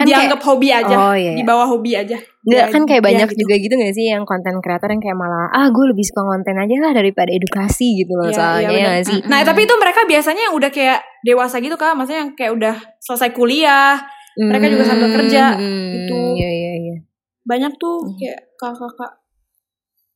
Kan 0.00 0.08
dianggap 0.08 0.40
hobi 0.48 0.72
aja, 0.72 0.96
oh 0.96 1.12
iya 1.12 1.36
di 1.36 1.44
bawah 1.44 1.68
hobi 1.68 1.92
aja. 1.92 2.16
Nggak, 2.40 2.66
kan 2.72 2.82
kayak 2.88 3.04
Ya, 3.04 3.06
banyak 3.12 3.28
gitu. 3.36 3.44
juga 3.44 3.54
gitu 3.60 3.74
gak 3.76 3.92
sih 3.92 4.08
yang 4.08 4.24
konten 4.24 4.56
kreator 4.64 4.88
yang 4.88 5.02
kayak 5.04 5.12
malah 5.12 5.52
ah 5.52 5.68
gue 5.68 5.84
lebih 5.92 6.00
suka 6.08 6.24
konten 6.24 6.56
aja 6.56 6.72
lah 6.80 6.92
daripada 6.96 7.28
edukasi 7.28 8.00
gitu 8.00 8.16
loh 8.16 8.32
Iya, 8.32 8.36
soalnya 8.40 8.70
iya, 8.72 8.90
ya 8.96 9.02
sih 9.04 9.20
Nah, 9.28 9.44
tapi 9.44 9.68
itu 9.68 9.74
mereka 9.76 10.08
biasanya 10.08 10.48
yang 10.48 10.54
udah 10.56 10.70
kayak 10.72 11.04
dewasa 11.20 11.60
gitu 11.60 11.76
kan, 11.76 11.92
maksudnya 12.00 12.24
yang 12.24 12.32
kayak 12.32 12.52
udah 12.56 12.74
selesai 12.96 13.28
kuliah, 13.36 14.00
mereka 14.38 14.66
juga 14.70 14.84
sambil 14.86 15.08
kerja, 15.10 15.58
Hmm, 15.58 15.86
gitu. 15.90 16.18
Iya 16.38 16.50
iya 16.50 16.72
iya. 16.78 16.96
banyak 17.42 17.72
tuh 17.80 18.04
kayak 18.14 18.54
kakak-kakak. 18.54 19.12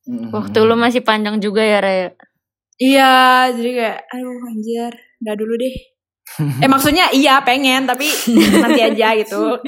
Hmm. 0.05 0.29
Waktu 0.31 0.59
lo 0.63 0.77
masih 0.77 1.01
panjang 1.01 1.41
juga 1.41 1.65
ya 1.65 1.81
Rai. 1.81 2.13
Iya, 2.77 3.15
jadi 3.57 3.71
kayak 3.73 3.99
aduh 4.13 4.39
anjir, 4.45 4.93
udah 5.25 5.35
dulu 5.35 5.55
deh. 5.57 5.75
eh 6.63 6.69
maksudnya 6.69 7.11
iya 7.11 7.41
pengen 7.43 7.87
tapi 7.87 8.07
nanti 8.63 8.81
aja 8.81 9.09
gitu. 9.19 9.59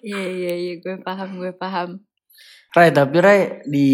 Iya 0.00 0.20
iya 0.24 0.52
iya 0.56 0.72
gue 0.78 0.94
paham 1.00 1.38
gue 1.38 1.52
paham. 1.52 2.00
Rai 2.70 2.90
tapi 2.90 3.16
Rai 3.18 3.40
di 3.66 3.88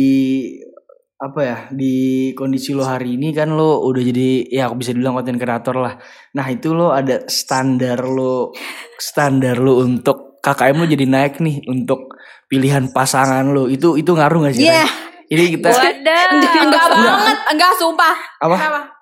apa 1.17 1.41
ya 1.41 1.59
di 1.73 2.29
kondisi 2.37 2.77
lo 2.77 2.85
hari 2.85 3.17
ini 3.17 3.33
kan 3.33 3.49
lo 3.57 3.81
udah 3.89 4.03
jadi 4.05 4.53
ya 4.53 4.69
aku 4.69 4.85
bisa 4.85 4.93
bilang 4.93 5.17
konten 5.17 5.41
kreator 5.41 5.81
lah. 5.81 5.97
Nah 6.37 6.47
itu 6.53 6.77
lo 6.77 6.93
ada 6.93 7.25
standar 7.25 8.05
lo 8.05 8.53
standar 9.01 9.57
lo 9.57 9.81
untuk 9.81 10.37
KKM 10.45 10.77
lo 10.77 10.87
jadi 10.87 11.07
naik 11.09 11.41
nih 11.41 11.65
untuk 11.73 12.13
pilihan 12.53 12.93
pasangan 12.93 13.49
lo 13.49 13.65
itu 13.65 13.97
itu 13.97 14.13
ngaruh 14.13 14.45
gak 14.45 14.55
sih? 14.61 14.69
Iya. 14.69 14.85
Ini 15.27 15.59
kita 15.59 15.75
Wadah. 15.75 16.23
enggak 16.39 16.87
banget, 16.87 17.39
enggak 17.51 17.73
sumpah. 17.75 18.15
apa? 18.47 18.57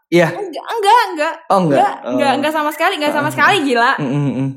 Iya. 0.09 0.31
Enggak, 0.33 0.67
enggak, 0.71 1.01
enggak. 1.13 1.35
Oh 1.51 1.59
enggak. 1.67 1.79
Enggak, 1.83 1.95
enggak, 2.09 2.33
enggak 2.39 2.53
sama 2.55 2.71
sekali, 2.71 2.95
enggak 2.97 3.13
sama 3.13 3.29
sekali 3.29 3.57
gila. 3.67 3.93
Mm, 4.01 4.09
mm. 4.09 4.51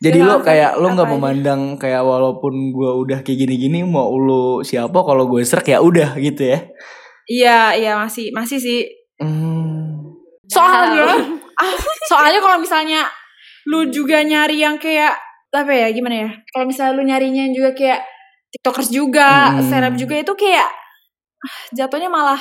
Jadi 0.00 0.18
Dia 0.20 0.28
lo 0.28 0.36
kayak 0.40 0.72
lo 0.80 0.86
nggak 0.92 1.10
memandang 1.12 1.60
kayak 1.76 2.02
walaupun 2.04 2.72
gue 2.72 2.90
udah 3.04 3.18
kayak 3.24 3.46
gini-gini 3.46 3.84
mau 3.84 4.12
lo 4.16 4.60
siapa 4.64 4.96
kalau 5.04 5.28
gue 5.28 5.44
serak 5.44 5.68
ya 5.68 5.78
udah 5.80 6.16
gitu 6.18 6.42
ya. 6.54 6.58
Iya, 7.24 7.58
iya 7.76 7.92
masih 7.96 8.32
masih 8.36 8.58
sih. 8.60 8.80
Hmm. 9.20 10.12
Soalnya 10.48 11.08
soalnya 12.10 12.40
kalau 12.40 12.58
misalnya 12.60 13.08
lu 13.64 13.88
juga 13.88 14.20
nyari 14.20 14.60
yang 14.60 14.76
kayak 14.76 15.16
apa 15.54 15.72
ya 15.72 15.88
gimana 15.94 16.16
ya? 16.26 16.30
Kalau 16.52 16.66
misalnya 16.68 16.92
lu 16.98 17.02
nyarinya 17.06 17.48
yang 17.48 17.54
juga 17.54 17.70
kayak 17.72 18.00
TikTokers 18.54 18.90
juga, 18.92 19.54
Hmm. 19.56 19.66
seleb 19.66 19.94
juga 19.96 20.14
itu 20.20 20.32
kayak 20.36 20.68
ah, 21.44 21.58
jatuhnya 21.72 22.08
malah 22.10 22.40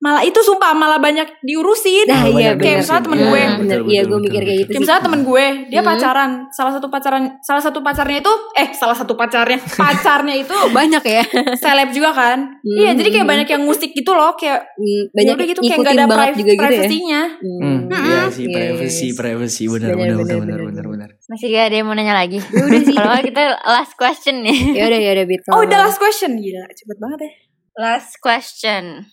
malah 0.00 0.22
itu 0.22 0.40
sumpah 0.40 0.72
malah 0.72 0.96
banyak 0.96 1.28
diurusin. 1.40 2.04
Nah, 2.04 2.24
iya 2.24 2.52
kayak 2.52 2.56
bener. 2.56 2.80
misalnya 2.80 3.02
temen 3.04 3.18
Iya, 3.18 3.26
gue. 3.26 3.42
bener. 3.60 3.78
Iya, 3.84 4.00
gue 4.02 4.18
mikir 4.18 4.32
betul, 4.32 4.40
kayak 4.42 4.58
gitu 4.58 4.70
Kayak 4.70 4.80
misalnya 4.80 5.02
temen 5.02 5.20
gue, 5.22 5.44
dia 5.66 5.78
Hmm. 5.78 5.88
pacaran, 5.90 6.30
salah 6.50 6.72
satu 6.72 6.86
pacaran, 6.86 7.22
salah 7.38 7.60
satu 7.60 7.78
pacarnya 7.78 8.18
itu, 8.18 8.32
eh 8.54 8.68
salah 8.72 8.94
satu 8.94 9.12
pacarnya, 9.12 9.58
pacarnya 9.78 10.34
itu 10.34 10.56
Banyak 10.70 11.04
ya. 11.04 11.22
seleb 11.54 11.88
juga 11.90 12.10
kan. 12.10 12.38
Hmm. 12.56 12.76
Iya, 12.76 12.90
jadi 12.94 13.08
kayak 13.12 13.26
banyak 13.28 13.48
yang 13.50 13.62
ngusik 13.62 13.92
gitu 13.92 14.10
loh, 14.10 14.32
kayak 14.34 14.72
Hmm, 14.72 15.02
Banyak 15.12 15.34
udah 15.36 15.46
gitu 15.46 15.60
kayak 15.60 15.78
gak 15.78 15.92
ada 15.92 16.04
priv- 16.08 16.38
juga 16.38 16.48
gitu 16.48 16.56
ya. 16.56 16.64
privasinya. 16.66 17.22
Hmm, 17.36 17.60
Hmm. 17.60 17.80
iya 18.00 18.20
sih 18.26 18.44
Yes. 18.44 18.56
privacy, 18.56 19.06
privacy 19.12 19.64
benar 19.66 19.88
Benar, 19.92 20.16
benar 20.16 20.38
benar, 20.40 20.60
benar 20.64 20.86
benar. 20.88 21.08
Masih 21.26 21.46
gak 21.46 21.64
ada 21.66 21.76
yang 21.76 21.86
mau 21.86 21.94
nanya 21.94 22.16
lagi? 22.16 22.40
Ya 22.40 22.62
udah 22.62 22.80
sih. 22.88 22.96
Kalau 22.96 23.20
kita 23.20 23.42
last 23.62 23.94
question 23.94 24.40
nih. 24.40 24.58
Ya 24.72 24.88
udah 24.88 24.96
ya 24.98 25.10
udah 25.12 25.26
Bit. 25.26 25.40
Oh, 25.46 25.60
udah 25.60 25.78
last 25.82 25.98
question. 25.98 26.32
Gila, 26.34 26.64
cepet 26.70 26.96
banget 26.96 27.18
ya. 27.20 27.30
Last 27.76 28.16
question. 28.18 29.04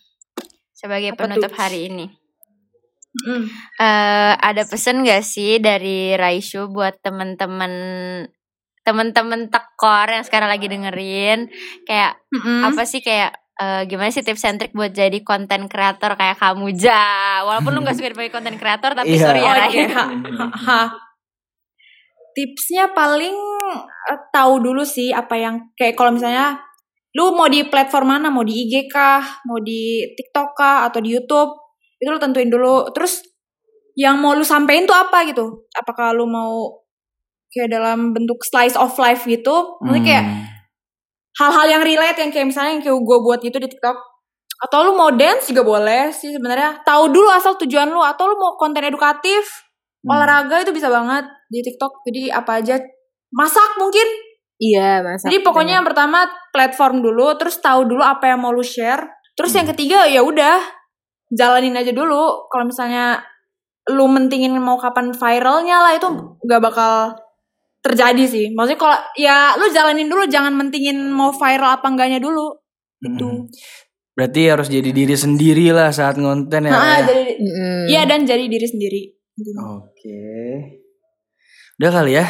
Sebagai 0.77 1.17
Apa 1.17 1.25
penutup 1.25 1.49
tuh? 1.49 1.57
hari 1.57 1.89
ini. 1.89 2.05
Mm. 3.17 3.49
eh 3.81 4.33
ada 4.37 4.61
pesan 4.61 5.01
gak 5.01 5.25
sih 5.25 5.57
dari 5.57 6.13
Raishu 6.13 6.69
buat 6.69 7.01
temen-temen 7.01 7.73
temen-temen 8.85 9.49
tekor 9.49 10.05
yang 10.05 10.21
sekarang 10.21 10.45
lagi 10.47 10.69
dengerin 10.69 11.49
kayak 11.81 12.21
Mm-mm. 12.29 12.61
apa 12.69 12.85
sih 12.85 13.01
kayak 13.01 13.33
eh, 13.57 13.89
gimana 13.89 14.13
sih 14.13 14.21
tips 14.21 14.45
and 14.45 14.61
trick 14.61 14.71
buat 14.71 14.93
jadi 14.93 15.17
konten 15.25 15.65
kreator 15.65 16.13
kayak 16.13 16.37
kamu 16.37 16.77
ja 16.77 17.41
walaupun 17.41 17.73
lu 17.73 17.81
gak 17.81 17.97
suka 17.97 18.13
sebagai 18.13 18.29
konten 18.29 18.61
kreator 18.61 18.93
tapi 18.93 19.17
Iya. 19.17 19.23
sorry 19.25 19.41
ya 19.41 19.53
ha, 19.89 20.05
ha. 20.53 20.81
Tipsnya 22.31 22.93
paling 22.93 23.33
eh, 24.13 24.19
tahu 24.29 24.61
dulu 24.61 24.85
sih 24.85 25.09
apa 25.09 25.33
yang 25.41 25.73
kayak 25.73 25.97
kalau 25.97 26.13
misalnya 26.13 26.61
lu 27.17 27.33
mau 27.33 27.49
di 27.49 27.65
platform 27.65 28.13
mana, 28.13 28.29
mau 28.29 28.45
di 28.45 28.53
IG 28.53 28.85
kah, 28.93 29.41
mau 29.49 29.57
di 29.57 30.05
TikTok 30.13 30.53
kah 30.53 30.85
atau 30.85 31.01
di 31.01 31.17
YouTube, 31.17 31.49
itu 31.97 32.05
lu 32.05 32.21
tentuin 32.21 32.45
dulu. 32.45 32.93
Terus 32.93 33.25
yang 33.97 34.21
mau 34.21 34.37
lu 34.37 34.45
sampein 34.45 34.85
tuh 34.85 34.93
apa 34.93 35.25
gitu? 35.25 35.65
Apakah 35.73 36.13
lu 36.13 36.29
mau 36.29 36.77
kayak 37.49 37.73
dalam 37.73 38.13
bentuk 38.13 38.37
slice 38.45 38.77
of 38.77 38.93
life 39.01 39.25
gitu? 39.25 39.81
Maksudnya 39.81 40.03
kayak 40.05 40.23
Hmm. 40.29 40.45
hal-hal 41.41 41.67
yang 41.79 41.83
relate 41.85 42.17
yang 42.21 42.29
kayak 42.29 42.47
misalnya 42.49 42.77
yang 42.77 42.83
kayak 42.85 42.97
gue 43.01 43.17
buat 43.21 43.39
gitu 43.41 43.57
di 43.57 43.65
TikTok. 43.65 43.97
Atau 44.57 44.85
lu 44.85 44.93
mau 44.93 45.09
dance 45.13 45.49
juga 45.49 45.61
boleh 45.65 46.09
sih 46.13 46.33
sebenarnya. 46.33 46.81
Tahu 46.81 47.09
dulu 47.09 47.29
asal 47.29 47.57
tujuan 47.61 47.89
lu 47.89 48.01
atau 48.01 48.25
lu 48.25 48.37
mau 48.37 48.53
konten 48.57 48.81
edukatif, 48.85 49.45
Hmm. 50.05 50.13
olahraga 50.13 50.61
itu 50.61 50.69
bisa 50.69 50.89
banget 50.89 51.25
di 51.49 51.65
TikTok. 51.65 52.05
Jadi 52.05 52.29
apa 52.29 52.61
aja 52.61 52.77
masak 53.33 53.77
mungkin. 53.81 54.05
Iya, 54.57 55.05
masa. 55.05 55.29
Jadi 55.29 55.45
pokoknya 55.45 55.77
yang 55.77 55.85
pertama 55.85 56.25
platform 56.49 57.05
dulu, 57.05 57.37
terus 57.37 57.61
tahu 57.61 57.85
dulu 57.85 58.01
apa 58.01 58.33
yang 58.33 58.41
mau 58.41 58.49
lu 58.49 58.65
share. 58.65 59.05
Terus 59.37 59.53
yang 59.53 59.69
ketiga 59.69 60.09
ya 60.09 60.25
udah 60.25 60.57
jalanin 61.29 61.77
aja 61.77 61.93
dulu. 61.93 62.49
Kalau 62.49 62.65
misalnya 62.65 63.21
lu 63.87 64.09
mentingin 64.09 64.57
mau 64.57 64.75
kapan 64.81 65.13
viralnya 65.13 65.79
lah 65.79 65.93
itu 65.95 66.09
gak 66.43 66.61
bakal 66.61 67.13
terjadi 67.85 68.23
sih. 68.25 68.45
Maksudnya 68.57 68.79
kalau 68.81 68.97
ya 69.13 69.53
lu 69.61 69.69
jalanin 69.69 70.09
dulu, 70.09 70.25
jangan 70.25 70.57
mentingin 70.57 71.05
mau 71.13 71.29
viral 71.29 71.77
apa 71.77 71.87
enggaknya 71.87 72.17
dulu. 72.17 72.57
Gitu. 72.97 73.29
Hmm. 73.29 73.45
Berarti 74.17 74.41
harus 74.49 74.67
jadi 74.73 74.89
diri 74.89 75.13
sendiri 75.13 75.69
lah 75.69 75.93
saat 75.93 76.17
ngonten 76.17 76.65
ya. 76.65 76.73
Nah, 76.73 76.97
ya? 76.97 77.05
jadi 77.05 77.37
Mm-mm. 77.37 77.77
iya 77.85 78.01
dan 78.09 78.25
jadi 78.25 78.49
diri 78.49 78.65
sendiri. 78.65 79.01
Oke. 79.77 80.25
Udah 81.77 81.91
kali 81.93 82.17
ya. 82.17 82.25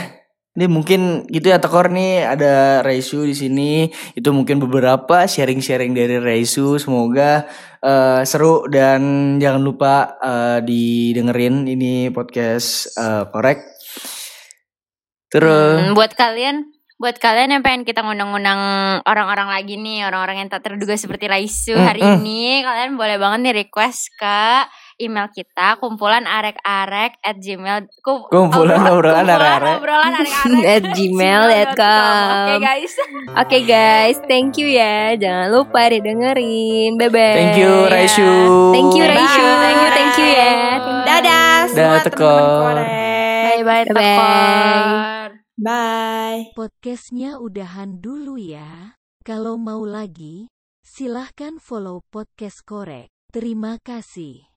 Ini 0.57 0.65
mungkin 0.65 1.29
gitu 1.29 1.53
ya 1.53 1.61
Tekor 1.61 1.93
nih 1.93 2.25
ada 2.25 2.81
Raisu 2.81 3.29
di 3.29 3.37
sini. 3.37 3.93
Itu 4.17 4.33
mungkin 4.33 4.57
beberapa 4.57 5.29
sharing-sharing 5.29 5.93
dari 5.93 6.17
Raisu. 6.17 6.81
Semoga 6.81 7.45
eh, 7.77 8.25
seru 8.25 8.65
dan 8.65 9.37
jangan 9.37 9.61
lupa 9.61 10.17
eh, 10.17 10.59
didengerin 10.65 11.69
ini 11.69 12.09
podcast 12.09 12.89
eh, 12.97 13.29
korek. 13.29 13.61
Terus 15.29 15.77
Hmm, 15.77 15.93
buat 15.93 16.17
kalian 16.17 16.73
buat 16.97 17.21
kalian 17.21 17.53
yang 17.53 17.61
pengen 17.61 17.85
kita 17.85 18.01
ngundang-undang 18.01 18.57
orang-orang 19.05 19.53
lagi 19.53 19.77
nih 19.77 20.09
orang-orang 20.09 20.41
yang 20.41 20.49
tak 20.49 20.65
terduga 20.65 20.97
seperti 20.97 21.29
Raisu 21.29 21.77
hari 21.77 22.01
Mm-mm. 22.01 22.25
ini 22.25 22.65
kalian 22.65 22.97
boleh 22.97 23.21
banget 23.21 23.39
nih 23.45 23.55
request 23.61 24.17
ke 24.17 24.65
email 24.97 25.29
kita 25.29 25.77
kumpulan 25.77 26.23
arek-arek 26.23 27.17
at 27.19 27.37
gmail 27.37 27.85
ku- 27.99 28.25
Kumpulan 28.27 28.81
obrolan 28.91 29.23
kumpulan 29.23 29.25
arek-arek. 29.29 29.75
obrolan 29.77 30.11
arek-arek 30.15 30.65
At 30.75 30.83
gmail.com. 30.91 32.45
oke 32.47 32.55
guys 32.59 32.93
Oke 33.41 33.57
guys, 33.63 34.17
thank 34.25 34.55
you 34.55 34.65
ya. 34.67 35.13
Jangan 35.13 35.47
lupa 35.49 35.87
didengerin. 35.87 36.95
Bye 36.95 37.09
bye. 37.09 37.35
thank 37.35 37.55
you 37.55 37.71
Raisu. 37.85 38.31
Thank 38.73 38.91
you 38.93 39.05
Raisu. 39.05 39.43
Bye. 39.43 39.59
Thank 39.61 39.77
you, 39.77 39.89
thank 39.93 40.13
you 40.15 40.27
ya. 40.27 40.53
Dadah 41.03 41.55
semua 41.69 41.97
teman-teman 42.01 42.43
korek. 42.57 42.87
bye 42.87 43.61
bye 43.61 43.83
Bye-bye. 43.85 43.93
tekor 43.93 45.29
Bye. 45.57 46.41
Podcastnya 46.53 47.37
udahan 47.37 47.97
dulu 47.97 48.37
ya. 48.37 48.97
Kalau 49.21 49.57
mau 49.57 49.83
lagi, 49.83 50.47
silahkan 50.81 51.57
follow 51.57 52.01
podcast 52.07 52.61
korek. 52.63 53.09
Terima 53.29 53.75
kasih. 53.81 54.56